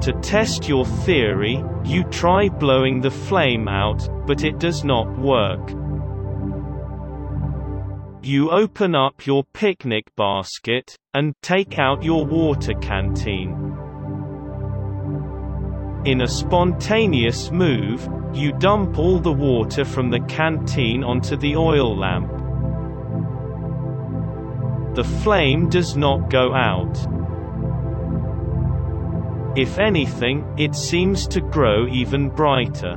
To 0.00 0.12
test 0.22 0.68
your 0.68 0.84
theory, 0.84 1.62
you 1.84 2.02
try 2.04 2.48
blowing 2.48 3.00
the 3.00 3.12
flame 3.12 3.68
out, 3.68 4.08
but 4.26 4.42
it 4.42 4.58
does 4.58 4.82
not 4.82 5.06
work. 5.18 5.70
You 8.24 8.50
open 8.50 8.96
up 8.96 9.24
your 9.24 9.44
picnic 9.52 10.04
basket, 10.16 10.96
and 11.14 11.32
take 11.42 11.78
out 11.78 12.02
your 12.02 12.26
water 12.26 12.74
canteen. 12.74 13.67
In 16.04 16.20
a 16.20 16.28
spontaneous 16.28 17.50
move, 17.50 18.08
you 18.32 18.52
dump 18.52 18.98
all 18.98 19.18
the 19.18 19.32
water 19.32 19.84
from 19.84 20.10
the 20.10 20.20
canteen 20.20 21.02
onto 21.02 21.36
the 21.36 21.56
oil 21.56 21.96
lamp. 21.96 22.30
The 24.94 25.04
flame 25.04 25.68
does 25.68 25.96
not 25.96 26.30
go 26.30 26.54
out. 26.54 26.96
If 29.56 29.78
anything, 29.78 30.46
it 30.56 30.76
seems 30.76 31.26
to 31.28 31.40
grow 31.40 31.88
even 31.88 32.28
brighter. 32.30 32.96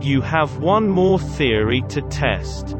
You 0.00 0.22
have 0.22 0.58
one 0.58 0.88
more 0.88 1.18
theory 1.18 1.82
to 1.88 2.00
test. 2.02 2.76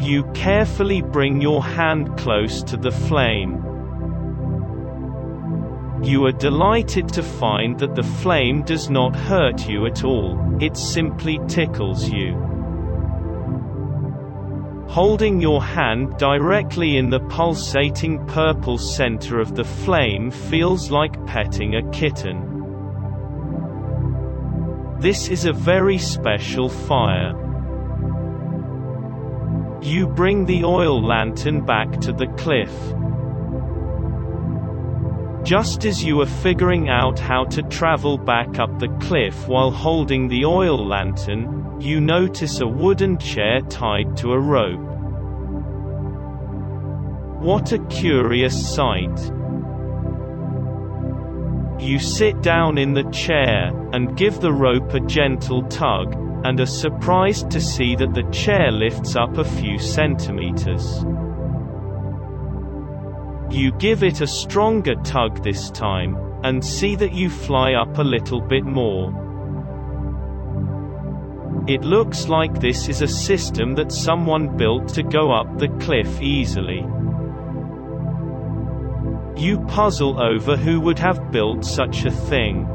You 0.00 0.24
carefully 0.32 1.02
bring 1.02 1.40
your 1.42 1.62
hand 1.62 2.16
close 2.16 2.62
to 2.64 2.76
the 2.76 2.90
flame. 2.90 3.75
You 6.02 6.26
are 6.26 6.32
delighted 6.32 7.08
to 7.10 7.22
find 7.22 7.78
that 7.78 7.94
the 7.94 8.02
flame 8.02 8.62
does 8.62 8.90
not 8.90 9.16
hurt 9.16 9.68
you 9.68 9.86
at 9.86 10.04
all, 10.04 10.38
it 10.60 10.76
simply 10.76 11.40
tickles 11.48 12.08
you. 12.08 12.34
Holding 14.88 15.40
your 15.40 15.62
hand 15.62 16.16
directly 16.16 16.96
in 16.96 17.10
the 17.10 17.20
pulsating 17.20 18.24
purple 18.26 18.78
center 18.78 19.40
of 19.40 19.54
the 19.54 19.64
flame 19.64 20.30
feels 20.30 20.90
like 20.90 21.26
petting 21.26 21.74
a 21.74 21.90
kitten. 21.90 22.52
This 24.98 25.28
is 25.28 25.44
a 25.44 25.52
very 25.52 25.98
special 25.98 26.68
fire. 26.68 27.34
You 29.82 30.06
bring 30.06 30.46
the 30.46 30.64
oil 30.64 31.02
lantern 31.02 31.64
back 31.66 32.00
to 32.00 32.12
the 32.12 32.28
cliff. 32.38 32.72
Just 35.46 35.84
as 35.84 36.02
you 36.02 36.20
are 36.22 36.26
figuring 36.26 36.88
out 36.88 37.20
how 37.20 37.44
to 37.44 37.62
travel 37.62 38.18
back 38.18 38.58
up 38.58 38.80
the 38.80 38.88
cliff 39.00 39.46
while 39.46 39.70
holding 39.70 40.26
the 40.26 40.44
oil 40.44 40.76
lantern, 40.76 41.80
you 41.80 42.00
notice 42.00 42.58
a 42.58 42.66
wooden 42.66 43.16
chair 43.16 43.60
tied 43.60 44.16
to 44.16 44.32
a 44.32 44.40
rope. 44.40 44.80
What 47.40 47.70
a 47.70 47.78
curious 47.86 48.74
sight. 48.74 49.16
You 51.78 52.00
sit 52.00 52.42
down 52.42 52.76
in 52.76 52.94
the 52.94 53.08
chair, 53.12 53.70
and 53.92 54.16
give 54.16 54.40
the 54.40 54.52
rope 54.52 54.94
a 54.94 55.00
gentle 55.00 55.62
tug, 55.68 56.16
and 56.44 56.58
are 56.58 56.66
surprised 56.66 57.52
to 57.52 57.60
see 57.60 57.94
that 57.94 58.14
the 58.14 58.28
chair 58.32 58.72
lifts 58.72 59.14
up 59.14 59.38
a 59.38 59.44
few 59.44 59.78
centimeters. 59.78 61.04
You 63.50 63.72
give 63.72 64.02
it 64.02 64.20
a 64.20 64.26
stronger 64.26 64.96
tug 64.96 65.42
this 65.42 65.70
time, 65.70 66.16
and 66.42 66.64
see 66.64 66.96
that 66.96 67.12
you 67.12 67.30
fly 67.30 67.74
up 67.74 67.98
a 67.98 68.02
little 68.02 68.40
bit 68.40 68.64
more. 68.64 69.12
It 71.68 71.82
looks 71.82 72.28
like 72.28 72.60
this 72.60 72.88
is 72.88 73.02
a 73.02 73.08
system 73.08 73.74
that 73.74 73.90
someone 73.90 74.56
built 74.56 74.88
to 74.94 75.02
go 75.02 75.32
up 75.32 75.58
the 75.58 75.68
cliff 75.80 76.20
easily. 76.20 76.86
You 79.36 79.58
puzzle 79.68 80.20
over 80.22 80.56
who 80.56 80.80
would 80.80 80.98
have 80.98 81.30
built 81.30 81.64
such 81.64 82.04
a 82.04 82.10
thing. 82.10 82.66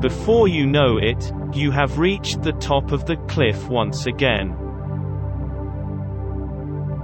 Before 0.00 0.48
you 0.48 0.66
know 0.66 0.98
it, 0.98 1.32
you 1.52 1.70
have 1.70 1.98
reached 1.98 2.42
the 2.42 2.52
top 2.52 2.90
of 2.92 3.06
the 3.06 3.16
cliff 3.28 3.68
once 3.68 4.06
again. 4.06 4.56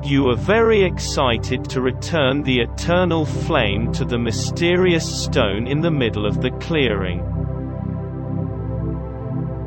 You 0.06 0.28
are 0.30 0.36
very 0.36 0.84
excited 0.84 1.68
to 1.70 1.80
return 1.80 2.44
the 2.44 2.60
eternal 2.60 3.26
flame 3.26 3.90
to 3.94 4.04
the 4.04 4.20
mysterious 4.20 5.24
stone 5.24 5.66
in 5.66 5.80
the 5.80 5.90
middle 5.90 6.26
of 6.26 6.40
the 6.40 6.52
clearing. 6.60 7.18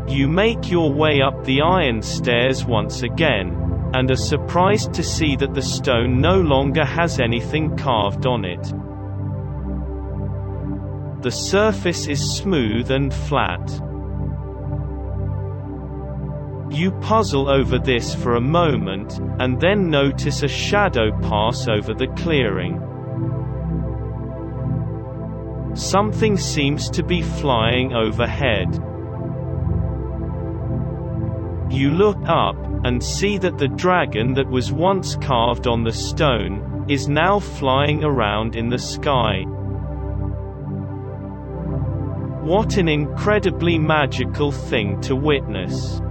You 0.07 0.29
make 0.29 0.71
your 0.71 0.93
way 0.93 1.21
up 1.21 1.43
the 1.43 1.59
iron 1.59 2.01
stairs 2.01 2.63
once 2.63 3.03
again, 3.03 3.91
and 3.93 4.09
are 4.09 4.15
surprised 4.15 4.93
to 4.93 5.03
see 5.03 5.35
that 5.35 5.53
the 5.53 5.61
stone 5.61 6.21
no 6.21 6.39
longer 6.39 6.85
has 6.85 7.19
anything 7.19 7.75
carved 7.75 8.25
on 8.25 8.45
it. 8.45 8.63
The 11.21 11.31
surface 11.31 12.07
is 12.07 12.37
smooth 12.37 12.91
and 12.91 13.13
flat. 13.13 13.81
You 16.71 16.91
puzzle 16.91 17.49
over 17.49 17.79
this 17.79 18.13
for 18.13 18.35
a 18.35 18.41
moment, 18.41 19.19
and 19.39 19.59
then 19.59 19.89
notice 19.89 20.43
a 20.43 20.47
shadow 20.47 21.11
pass 21.21 21.67
over 21.67 21.95
the 21.95 22.07
clearing. 22.09 22.79
Something 25.73 26.37
seems 26.37 26.89
to 26.91 27.03
be 27.03 27.21
flying 27.21 27.93
overhead. 27.93 28.71
You 31.71 31.91
look 31.91 32.19
up, 32.27 32.55
and 32.83 33.03
see 33.03 33.37
that 33.39 33.57
the 33.57 33.67
dragon 33.67 34.33
that 34.35 34.49
was 34.49 34.71
once 34.71 35.15
carved 35.15 35.67
on 35.67 35.83
the 35.83 35.91
stone, 35.91 36.85
is 36.87 37.09
now 37.09 37.39
flying 37.39 38.03
around 38.03 38.55
in 38.55 38.69
the 38.69 38.79
sky. 38.79 39.43
What 42.41 42.77
an 42.77 42.87
incredibly 42.87 43.77
magical 43.77 44.51
thing 44.51 45.01
to 45.01 45.15
witness. 45.15 46.01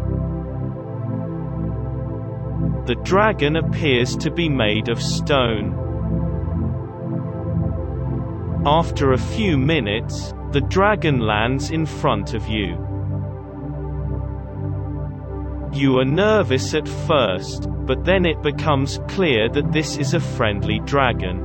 The 2.88 2.94
dragon 2.94 3.56
appears 3.56 4.16
to 4.16 4.30
be 4.30 4.48
made 4.48 4.88
of 4.88 5.02
stone. 5.02 5.74
After 8.64 9.12
a 9.12 9.18
few 9.18 9.58
minutes, 9.58 10.32
the 10.52 10.62
dragon 10.62 11.20
lands 11.20 11.70
in 11.70 11.84
front 11.84 12.32
of 12.32 12.48
you. 12.48 12.78
You 15.74 15.98
are 15.98 16.06
nervous 16.06 16.72
at 16.72 16.88
first, 16.88 17.68
but 17.84 18.06
then 18.06 18.24
it 18.24 18.40
becomes 18.40 19.00
clear 19.06 19.50
that 19.50 19.70
this 19.70 19.98
is 19.98 20.14
a 20.14 20.20
friendly 20.20 20.78
dragon. 20.86 21.44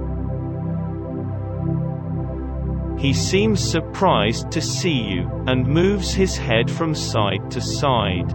He 2.98 3.12
seems 3.12 3.60
surprised 3.60 4.50
to 4.52 4.62
see 4.62 4.98
you, 4.98 5.30
and 5.46 5.68
moves 5.68 6.14
his 6.14 6.38
head 6.38 6.72
from 6.72 6.96
side 6.96 7.52
to 7.52 7.60
side. 7.60 8.34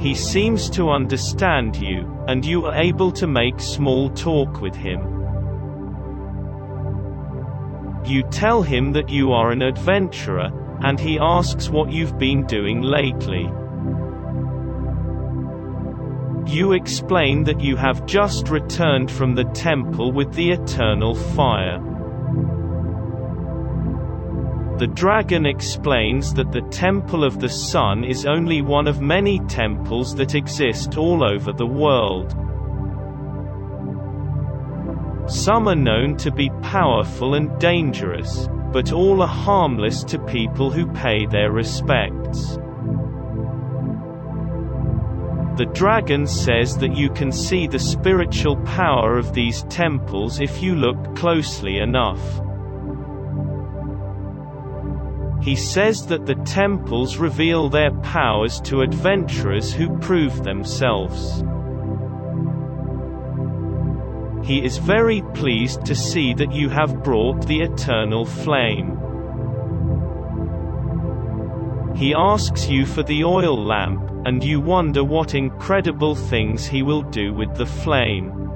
He 0.00 0.14
seems 0.14 0.70
to 0.70 0.88
understand 0.88 1.76
you, 1.76 2.24
and 2.26 2.42
you 2.42 2.64
are 2.64 2.74
able 2.74 3.12
to 3.12 3.26
make 3.26 3.60
small 3.60 4.08
talk 4.08 4.62
with 4.62 4.74
him. 4.74 5.00
You 8.06 8.22
tell 8.30 8.62
him 8.62 8.92
that 8.92 9.10
you 9.10 9.32
are 9.32 9.50
an 9.50 9.60
adventurer, 9.60 10.50
and 10.80 10.98
he 10.98 11.18
asks 11.18 11.68
what 11.68 11.92
you've 11.92 12.18
been 12.18 12.46
doing 12.46 12.80
lately. 12.80 13.42
You 16.50 16.72
explain 16.72 17.44
that 17.44 17.60
you 17.60 17.76
have 17.76 18.06
just 18.06 18.48
returned 18.48 19.10
from 19.10 19.34
the 19.34 19.44
temple 19.44 20.12
with 20.12 20.32
the 20.32 20.50
eternal 20.50 21.14
fire. 21.14 21.78
The 24.80 24.86
dragon 24.86 25.44
explains 25.44 26.32
that 26.32 26.52
the 26.52 26.62
Temple 26.70 27.22
of 27.22 27.38
the 27.38 27.50
Sun 27.50 28.02
is 28.02 28.24
only 28.24 28.62
one 28.62 28.88
of 28.88 29.02
many 29.02 29.38
temples 29.40 30.14
that 30.14 30.34
exist 30.34 30.96
all 30.96 31.22
over 31.22 31.52
the 31.52 31.66
world. 31.66 32.30
Some 35.30 35.68
are 35.68 35.74
known 35.74 36.16
to 36.16 36.30
be 36.30 36.48
powerful 36.62 37.34
and 37.34 37.58
dangerous, 37.60 38.48
but 38.72 38.90
all 38.90 39.20
are 39.20 39.28
harmless 39.28 40.02
to 40.04 40.18
people 40.18 40.70
who 40.70 40.86
pay 40.94 41.26
their 41.26 41.52
respects. 41.52 42.56
The 45.58 45.70
dragon 45.74 46.26
says 46.26 46.78
that 46.78 46.96
you 46.96 47.10
can 47.10 47.32
see 47.32 47.66
the 47.66 47.78
spiritual 47.78 48.56
power 48.64 49.18
of 49.18 49.34
these 49.34 49.62
temples 49.64 50.40
if 50.40 50.62
you 50.62 50.74
look 50.74 51.14
closely 51.16 51.80
enough. 51.80 52.40
He 55.40 55.56
says 55.56 56.06
that 56.06 56.26
the 56.26 56.34
temples 56.34 57.16
reveal 57.16 57.68
their 57.68 57.92
powers 58.02 58.60
to 58.62 58.82
adventurers 58.82 59.72
who 59.72 59.98
prove 59.98 60.44
themselves. 60.44 61.42
He 64.46 64.62
is 64.64 64.78
very 64.78 65.22
pleased 65.34 65.84
to 65.86 65.94
see 65.94 66.34
that 66.34 66.52
you 66.52 66.68
have 66.68 67.02
brought 67.02 67.46
the 67.46 67.60
eternal 67.60 68.26
flame. 68.26 68.98
He 71.94 72.14
asks 72.14 72.68
you 72.68 72.84
for 72.84 73.02
the 73.02 73.24
oil 73.24 73.56
lamp, 73.56 74.10
and 74.26 74.42
you 74.44 74.60
wonder 74.60 75.04
what 75.04 75.34
incredible 75.34 76.14
things 76.14 76.66
he 76.66 76.82
will 76.82 77.02
do 77.02 77.32
with 77.32 77.54
the 77.56 77.66
flame. 77.66 78.49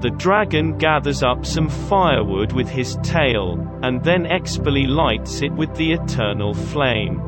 The 0.00 0.10
dragon 0.10 0.78
gathers 0.78 1.24
up 1.24 1.44
some 1.44 1.68
firewood 1.68 2.52
with 2.52 2.68
his 2.68 2.96
tail, 3.02 3.58
and 3.82 4.02
then 4.04 4.26
expertly 4.26 4.86
lights 4.86 5.42
it 5.42 5.52
with 5.52 5.74
the 5.74 5.92
eternal 5.92 6.54
flame. 6.54 7.20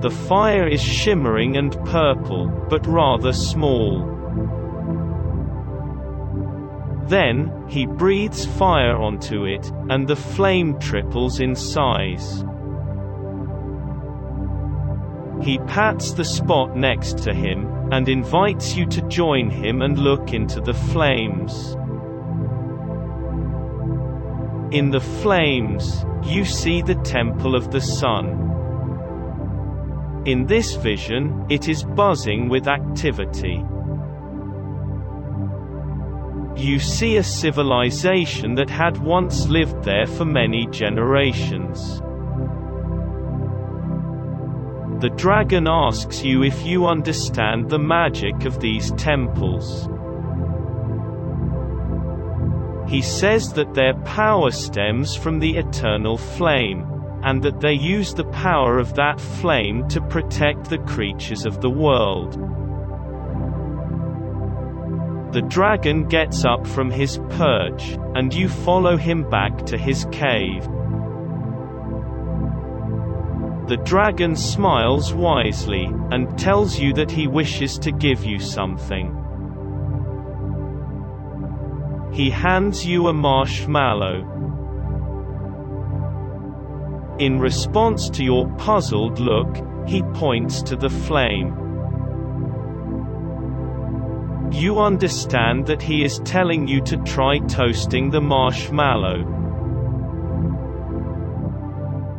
The 0.00 0.10
fire 0.10 0.66
is 0.66 0.82
shimmering 0.82 1.56
and 1.56 1.72
purple, 1.84 2.48
but 2.68 2.86
rather 2.86 3.32
small. 3.32 4.00
Then, 7.06 7.52
he 7.68 7.86
breathes 7.86 8.44
fire 8.44 8.96
onto 8.96 9.44
it, 9.44 9.70
and 9.90 10.06
the 10.06 10.16
flame 10.16 10.78
triples 10.78 11.40
in 11.40 11.54
size. 11.54 12.44
He 15.42 15.58
pats 15.66 16.12
the 16.12 16.24
spot 16.24 16.76
next 16.76 17.18
to 17.18 17.32
him, 17.32 17.66
and 17.92 18.08
invites 18.08 18.76
you 18.76 18.86
to 18.86 19.02
join 19.02 19.50
him 19.50 19.82
and 19.82 19.98
look 19.98 20.32
into 20.32 20.60
the 20.60 20.74
flames. 20.74 21.74
In 24.74 24.90
the 24.90 25.00
flames, 25.00 26.04
you 26.24 26.44
see 26.44 26.82
the 26.82 26.96
Temple 26.96 27.54
of 27.54 27.70
the 27.70 27.80
Sun. 27.80 28.44
In 30.26 30.44
this 30.44 30.74
vision, 30.74 31.46
it 31.48 31.68
is 31.68 31.84
buzzing 31.84 32.50
with 32.50 32.68
activity. 32.68 33.64
You 36.56 36.78
see 36.80 37.16
a 37.16 37.22
civilization 37.22 38.56
that 38.56 38.68
had 38.68 38.98
once 38.98 39.46
lived 39.46 39.84
there 39.84 40.06
for 40.06 40.24
many 40.24 40.66
generations. 40.66 42.02
The 45.00 45.10
dragon 45.10 45.68
asks 45.68 46.24
you 46.24 46.42
if 46.42 46.66
you 46.66 46.86
understand 46.86 47.70
the 47.70 47.78
magic 47.78 48.44
of 48.44 48.58
these 48.58 48.90
temples. 48.92 49.88
He 52.90 53.00
says 53.00 53.52
that 53.52 53.74
their 53.74 53.94
power 54.02 54.50
stems 54.50 55.14
from 55.14 55.38
the 55.38 55.56
eternal 55.56 56.18
flame, 56.18 56.84
and 57.22 57.40
that 57.44 57.60
they 57.60 57.74
use 57.74 58.12
the 58.12 58.24
power 58.24 58.80
of 58.80 58.94
that 58.94 59.20
flame 59.20 59.86
to 59.90 60.00
protect 60.00 60.68
the 60.68 60.78
creatures 60.78 61.46
of 61.46 61.60
the 61.60 61.70
world. 61.70 62.32
The 65.32 65.42
dragon 65.42 66.08
gets 66.08 66.44
up 66.44 66.66
from 66.66 66.90
his 66.90 67.20
perch, 67.30 67.96
and 68.16 68.34
you 68.34 68.48
follow 68.48 68.96
him 68.96 69.30
back 69.30 69.64
to 69.66 69.78
his 69.78 70.06
cave. 70.10 70.66
The 73.68 73.76
dragon 73.76 74.34
smiles 74.34 75.12
wisely, 75.12 75.90
and 76.10 76.38
tells 76.38 76.78
you 76.78 76.94
that 76.94 77.10
he 77.10 77.26
wishes 77.26 77.78
to 77.80 77.92
give 77.92 78.24
you 78.24 78.38
something. 78.38 79.14
He 82.10 82.30
hands 82.30 82.86
you 82.86 83.08
a 83.08 83.12
marshmallow. 83.12 84.24
In 87.18 87.38
response 87.38 88.08
to 88.08 88.24
your 88.24 88.48
puzzled 88.56 89.18
look, 89.18 89.54
he 89.86 90.02
points 90.14 90.62
to 90.62 90.74
the 90.74 90.88
flame. 90.88 91.54
You 94.50 94.80
understand 94.80 95.66
that 95.66 95.82
he 95.82 96.04
is 96.04 96.20
telling 96.24 96.66
you 96.66 96.80
to 96.84 96.96
try 97.04 97.38
toasting 97.40 98.08
the 98.08 98.22
marshmallow. 98.22 99.37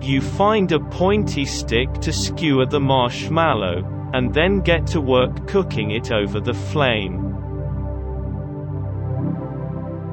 You 0.02 0.22
find 0.22 0.72
a 0.72 0.80
pointy 0.80 1.46
stick 1.46 1.94
to 2.02 2.14
skewer 2.14 2.66
the 2.66 2.80
marshmallow, 2.80 4.10
and 4.14 4.34
then 4.34 4.62
get 4.62 4.88
to 4.88 5.02
work 5.02 5.48
cooking 5.48 5.92
it 5.92 6.12
over 6.12 6.40
the 6.40 6.54
flame. 6.54 7.36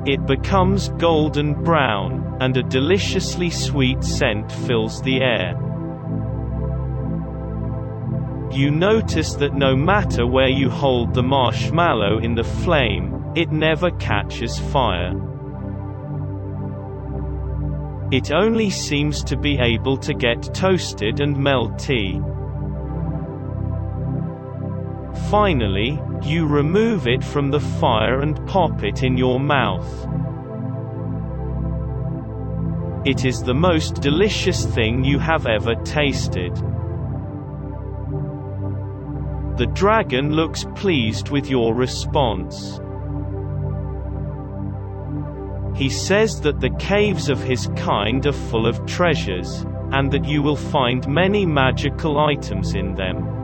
It 0.06 0.26
becomes 0.26 0.88
golden 0.90 1.54
brown, 1.64 2.36
and 2.40 2.56
a 2.56 2.62
deliciously 2.62 3.50
sweet 3.50 4.04
scent 4.04 4.52
fills 4.52 5.00
the 5.02 5.20
air. 5.20 5.54
You 8.52 8.70
notice 8.70 9.34
that 9.34 9.54
no 9.54 9.76
matter 9.76 10.26
where 10.26 10.48
you 10.48 10.70
hold 10.70 11.14
the 11.14 11.22
marshmallow 11.22 12.18
in 12.18 12.34
the 12.34 12.44
flame, 12.44 13.32
it 13.34 13.52
never 13.52 13.90
catches 13.92 14.58
fire. 14.58 15.12
It 18.12 18.30
only 18.30 18.70
seems 18.70 19.24
to 19.24 19.36
be 19.36 19.58
able 19.58 19.96
to 19.96 20.14
get 20.14 20.54
toasted 20.54 21.18
and 21.18 21.36
melty. 21.36 22.22
Finally, 25.28 26.00
you 26.22 26.46
remove 26.46 27.08
it 27.08 27.24
from 27.24 27.50
the 27.50 27.58
fire 27.58 28.20
and 28.20 28.46
pop 28.46 28.84
it 28.84 29.02
in 29.02 29.16
your 29.16 29.40
mouth. 29.40 30.06
It 33.04 33.24
is 33.24 33.42
the 33.42 33.54
most 33.54 34.00
delicious 34.02 34.64
thing 34.66 35.04
you 35.04 35.18
have 35.18 35.46
ever 35.46 35.74
tasted. 35.74 36.54
The 39.56 39.70
dragon 39.74 40.32
looks 40.32 40.64
pleased 40.76 41.30
with 41.30 41.50
your 41.50 41.74
response. 41.74 42.78
He 45.76 45.90
says 45.90 46.40
that 46.40 46.60
the 46.60 46.70
caves 46.78 47.28
of 47.28 47.42
his 47.42 47.68
kind 47.76 48.24
are 48.24 48.32
full 48.32 48.66
of 48.66 48.86
treasures, 48.86 49.66
and 49.92 50.10
that 50.10 50.24
you 50.24 50.42
will 50.42 50.56
find 50.56 51.06
many 51.06 51.44
magical 51.44 52.18
items 52.18 52.74
in 52.74 52.94
them. 52.94 53.34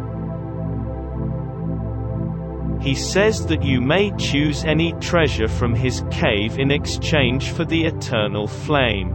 He 2.80 2.94
says 2.94 3.44
that 3.46 3.62
you 3.62 3.82
may 3.82 4.12
choose 4.16 4.64
any 4.64 4.94
treasure 4.94 5.46
from 5.46 5.74
his 5.74 6.02
cave 6.10 6.58
in 6.58 6.70
exchange 6.70 7.50
for 7.50 7.66
the 7.66 7.84
eternal 7.84 8.48
flame. 8.48 9.10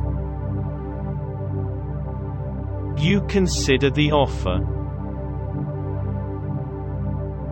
You 3.00 3.22
consider 3.22 3.90
the 3.90 4.12
offer. 4.12 4.60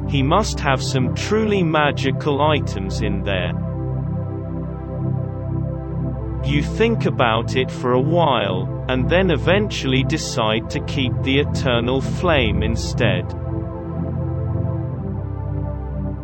He 0.08 0.22
must 0.22 0.60
have 0.60 0.82
some 0.82 1.16
truly 1.16 1.64
magical 1.64 2.40
items 2.44 3.02
in 3.02 3.24
there. 3.24 3.65
You 6.46 6.62
think 6.62 7.06
about 7.06 7.56
it 7.56 7.72
for 7.72 7.94
a 7.94 8.00
while, 8.00 8.86
and 8.88 9.10
then 9.10 9.32
eventually 9.32 10.04
decide 10.04 10.70
to 10.70 10.80
keep 10.86 11.12
the 11.24 11.40
eternal 11.40 12.02
flame 12.02 12.62
instead. 12.62 13.26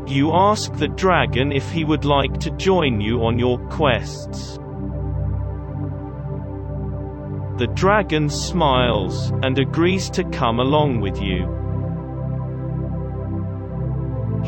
You 0.07 0.31
ask 0.33 0.73
the 0.73 0.89
dragon 0.89 1.51
if 1.51 1.71
he 1.71 1.83
would 1.83 2.05
like 2.05 2.39
to 2.41 2.51
join 2.51 3.01
you 3.01 3.23
on 3.23 3.39
your 3.39 3.57
quests. 3.69 4.57
The 7.57 7.71
dragon 7.73 8.29
smiles, 8.29 9.31
and 9.41 9.57
agrees 9.57 10.09
to 10.11 10.23
come 10.25 10.59
along 10.59 11.01
with 11.01 11.19
you. 11.19 11.60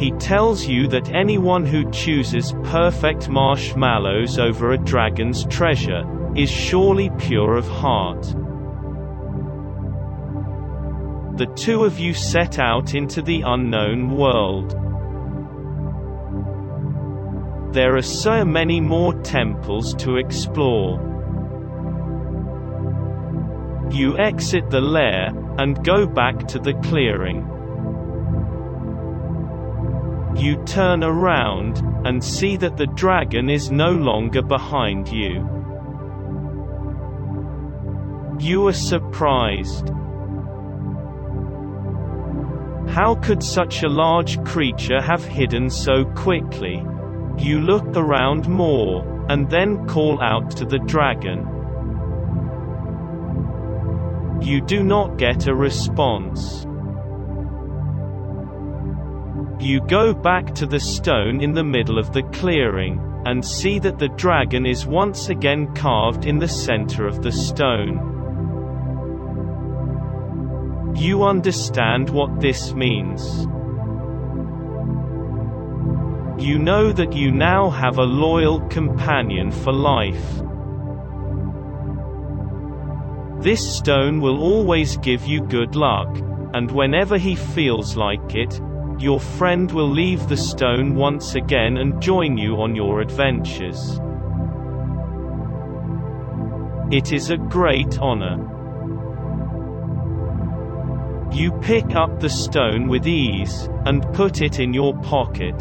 He 0.03 0.11
tells 0.11 0.67
you 0.67 0.89
that 0.89 1.13
anyone 1.13 1.65
who 1.65 1.89
chooses 1.89 2.53
perfect 2.65 3.29
marshmallows 3.29 4.37
over 4.37 4.73
a 4.73 4.77
dragon's 4.77 5.45
treasure, 5.45 6.03
is 6.35 6.51
surely 6.51 7.09
pure 7.17 7.55
of 7.55 7.65
heart. 7.69 8.21
The 11.37 11.49
two 11.55 11.85
of 11.85 11.99
you 11.99 12.13
set 12.13 12.59
out 12.59 12.95
into 12.95 13.21
the 13.21 13.43
unknown 13.45 14.17
world. 14.17 14.71
There 17.73 17.95
are 17.95 18.01
so 18.01 18.43
many 18.43 18.81
more 18.81 19.13
temples 19.21 19.95
to 20.03 20.17
explore. 20.17 20.99
You 23.89 24.17
exit 24.17 24.69
the 24.69 24.81
lair, 24.81 25.31
and 25.57 25.81
go 25.85 26.05
back 26.05 26.45
to 26.49 26.59
the 26.59 26.73
clearing. 26.83 27.52
You 30.35 30.63
turn 30.65 31.03
around, 31.03 31.81
and 32.05 32.23
see 32.23 32.57
that 32.57 32.75
the 32.75 32.87
dragon 32.87 33.49
is 33.49 33.71
no 33.71 33.91
longer 33.91 34.41
behind 34.41 35.07
you. 35.07 35.47
You 38.39 38.67
are 38.67 38.73
surprised. 38.73 39.89
How 42.89 43.15
could 43.15 43.41
such 43.41 43.83
a 43.83 43.89
large 43.89 44.43
creature 44.43 45.01
have 45.01 45.23
hidden 45.23 45.69
so 45.69 46.05
quickly? 46.05 46.83
You 47.37 47.59
look 47.59 47.95
around 47.95 48.47
more, 48.47 49.25
and 49.29 49.49
then 49.49 49.87
call 49.87 50.21
out 50.21 50.51
to 50.57 50.65
the 50.65 50.79
dragon. 50.79 51.47
You 54.41 54.61
do 54.61 54.83
not 54.83 55.17
get 55.17 55.47
a 55.47 55.55
response. 55.55 56.65
You 59.59 59.81
go 59.81 60.13
back 60.13 60.53
to 60.55 60.65
the 60.65 60.79
stone 60.79 61.41
in 61.41 61.53
the 61.53 61.63
middle 61.63 61.97
of 61.97 62.11
the 62.11 62.23
clearing, 62.23 62.99
and 63.25 63.45
see 63.45 63.79
that 63.79 63.99
the 63.99 64.09
dragon 64.09 64.65
is 64.65 64.85
once 64.85 65.29
again 65.29 65.73
carved 65.73 66.25
in 66.25 66.39
the 66.39 66.47
center 66.47 67.07
of 67.07 67.21
the 67.21 67.31
stone. 67.31 68.09
You 70.95 71.23
understand 71.23 72.09
what 72.09 72.41
this 72.41 72.73
means. 72.73 73.47
You 76.43 76.59
know 76.59 76.91
that 76.91 77.13
you 77.13 77.31
now 77.31 77.69
have 77.69 77.97
a 77.99 78.03
loyal 78.03 78.59
companion 78.67 79.51
for 79.51 79.71
life. 79.71 80.41
This 83.41 83.77
stone 83.77 84.19
will 84.19 84.41
always 84.41 84.97
give 84.97 85.25
you 85.25 85.41
good 85.41 85.75
luck, 85.75 86.09
and 86.53 86.69
whenever 86.71 87.17
he 87.17 87.35
feels 87.35 87.95
like 87.95 88.35
it, 88.35 88.59
your 88.99 89.19
friend 89.19 89.71
will 89.71 89.89
leave 89.89 90.27
the 90.27 90.37
stone 90.37 90.95
once 90.95 91.35
again 91.35 91.77
and 91.77 92.01
join 92.01 92.37
you 92.37 92.61
on 92.61 92.75
your 92.75 93.01
adventures. 93.01 93.99
It 96.91 97.11
is 97.11 97.31
a 97.31 97.37
great 97.37 97.97
honor. 97.99 98.37
You 101.33 101.51
pick 101.61 101.95
up 101.95 102.19
the 102.19 102.29
stone 102.29 102.87
with 102.87 103.07
ease, 103.07 103.67
and 103.85 104.03
put 104.13 104.41
it 104.41 104.59
in 104.59 104.73
your 104.73 104.95
pocket. 105.01 105.59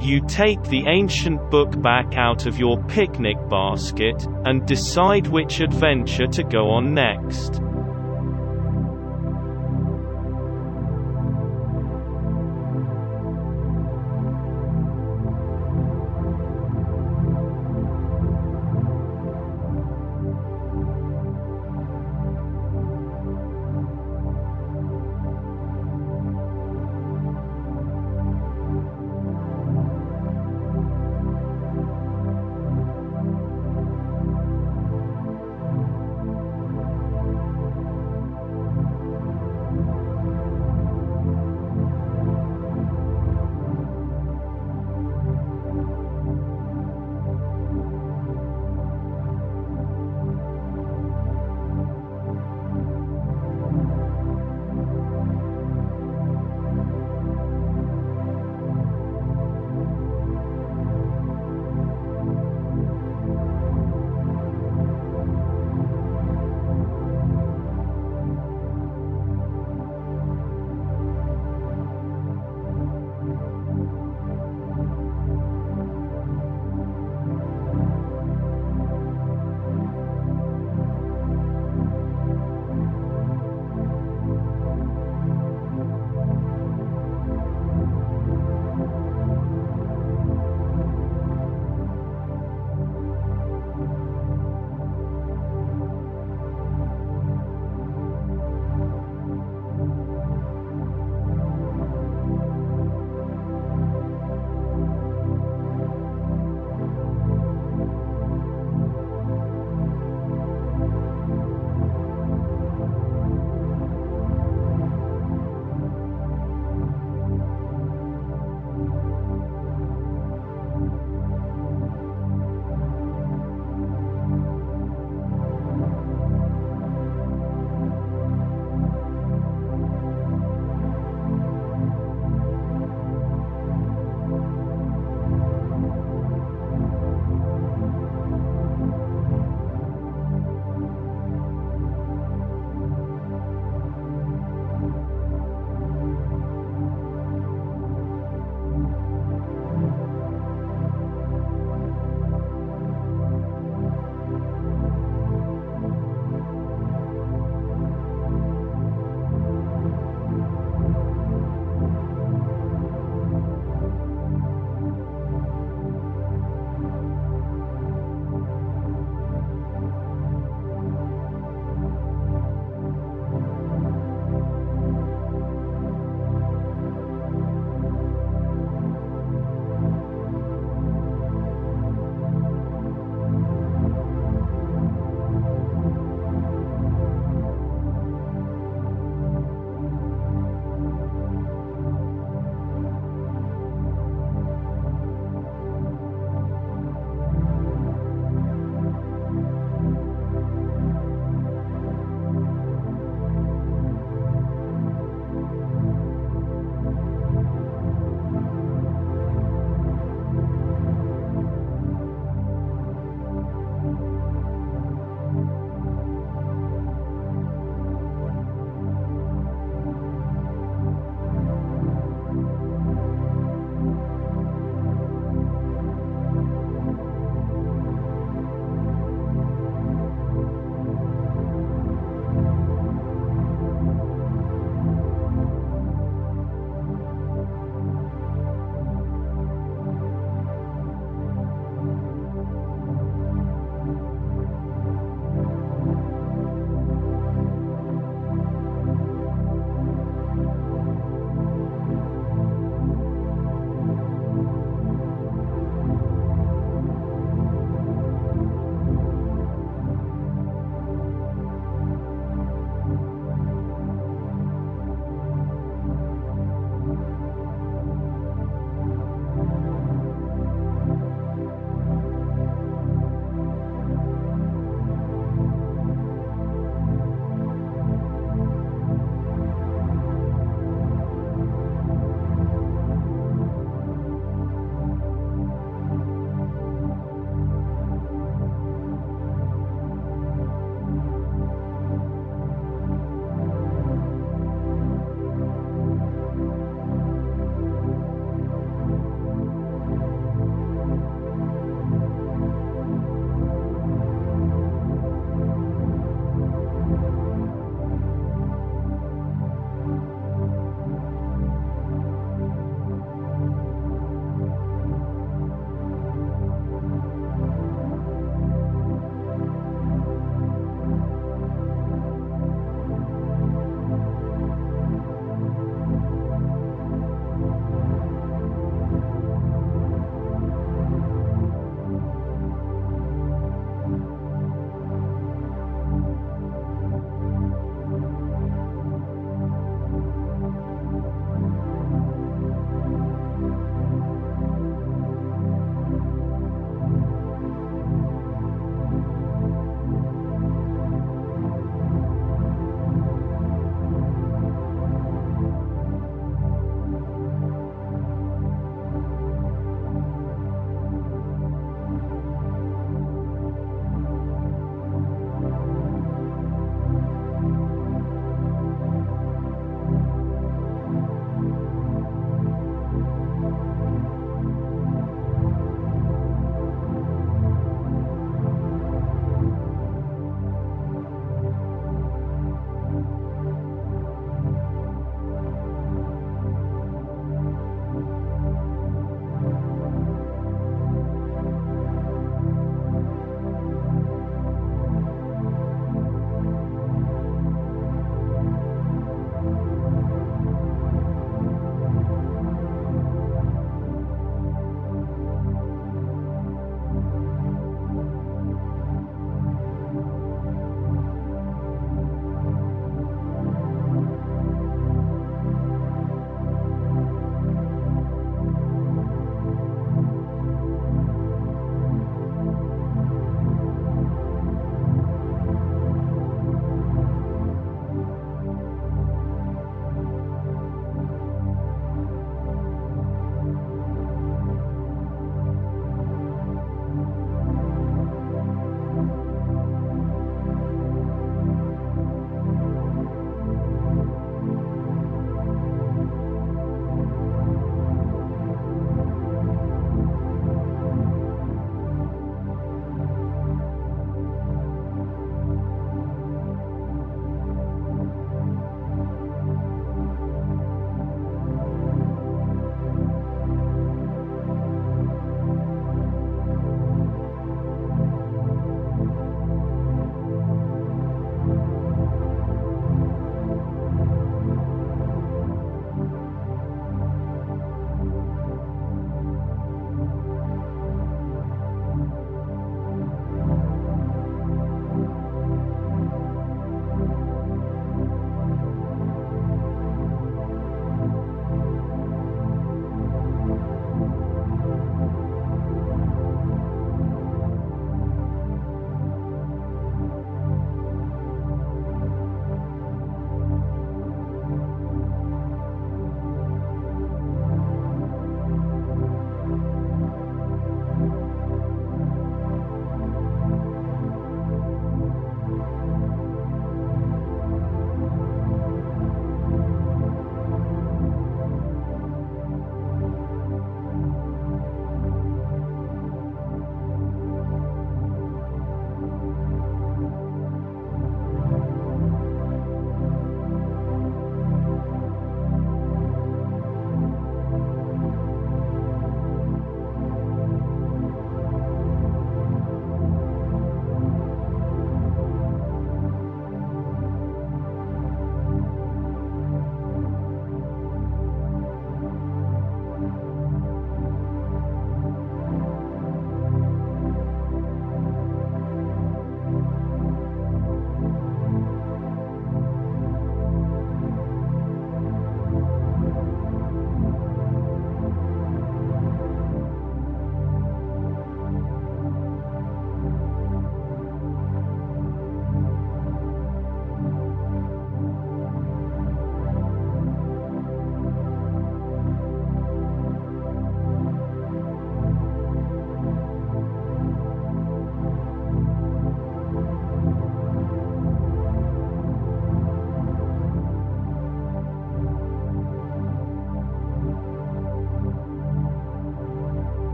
You 0.00 0.20
take 0.28 0.62
the 0.64 0.84
ancient 0.86 1.50
book 1.50 1.80
back 1.80 2.14
out 2.16 2.46
of 2.46 2.58
your 2.58 2.82
picnic 2.84 3.36
basket, 3.48 4.26
and 4.44 4.66
decide 4.66 5.26
which 5.26 5.60
adventure 5.60 6.26
to 6.26 6.44
go 6.44 6.68
on 6.68 6.92
next. 6.92 7.62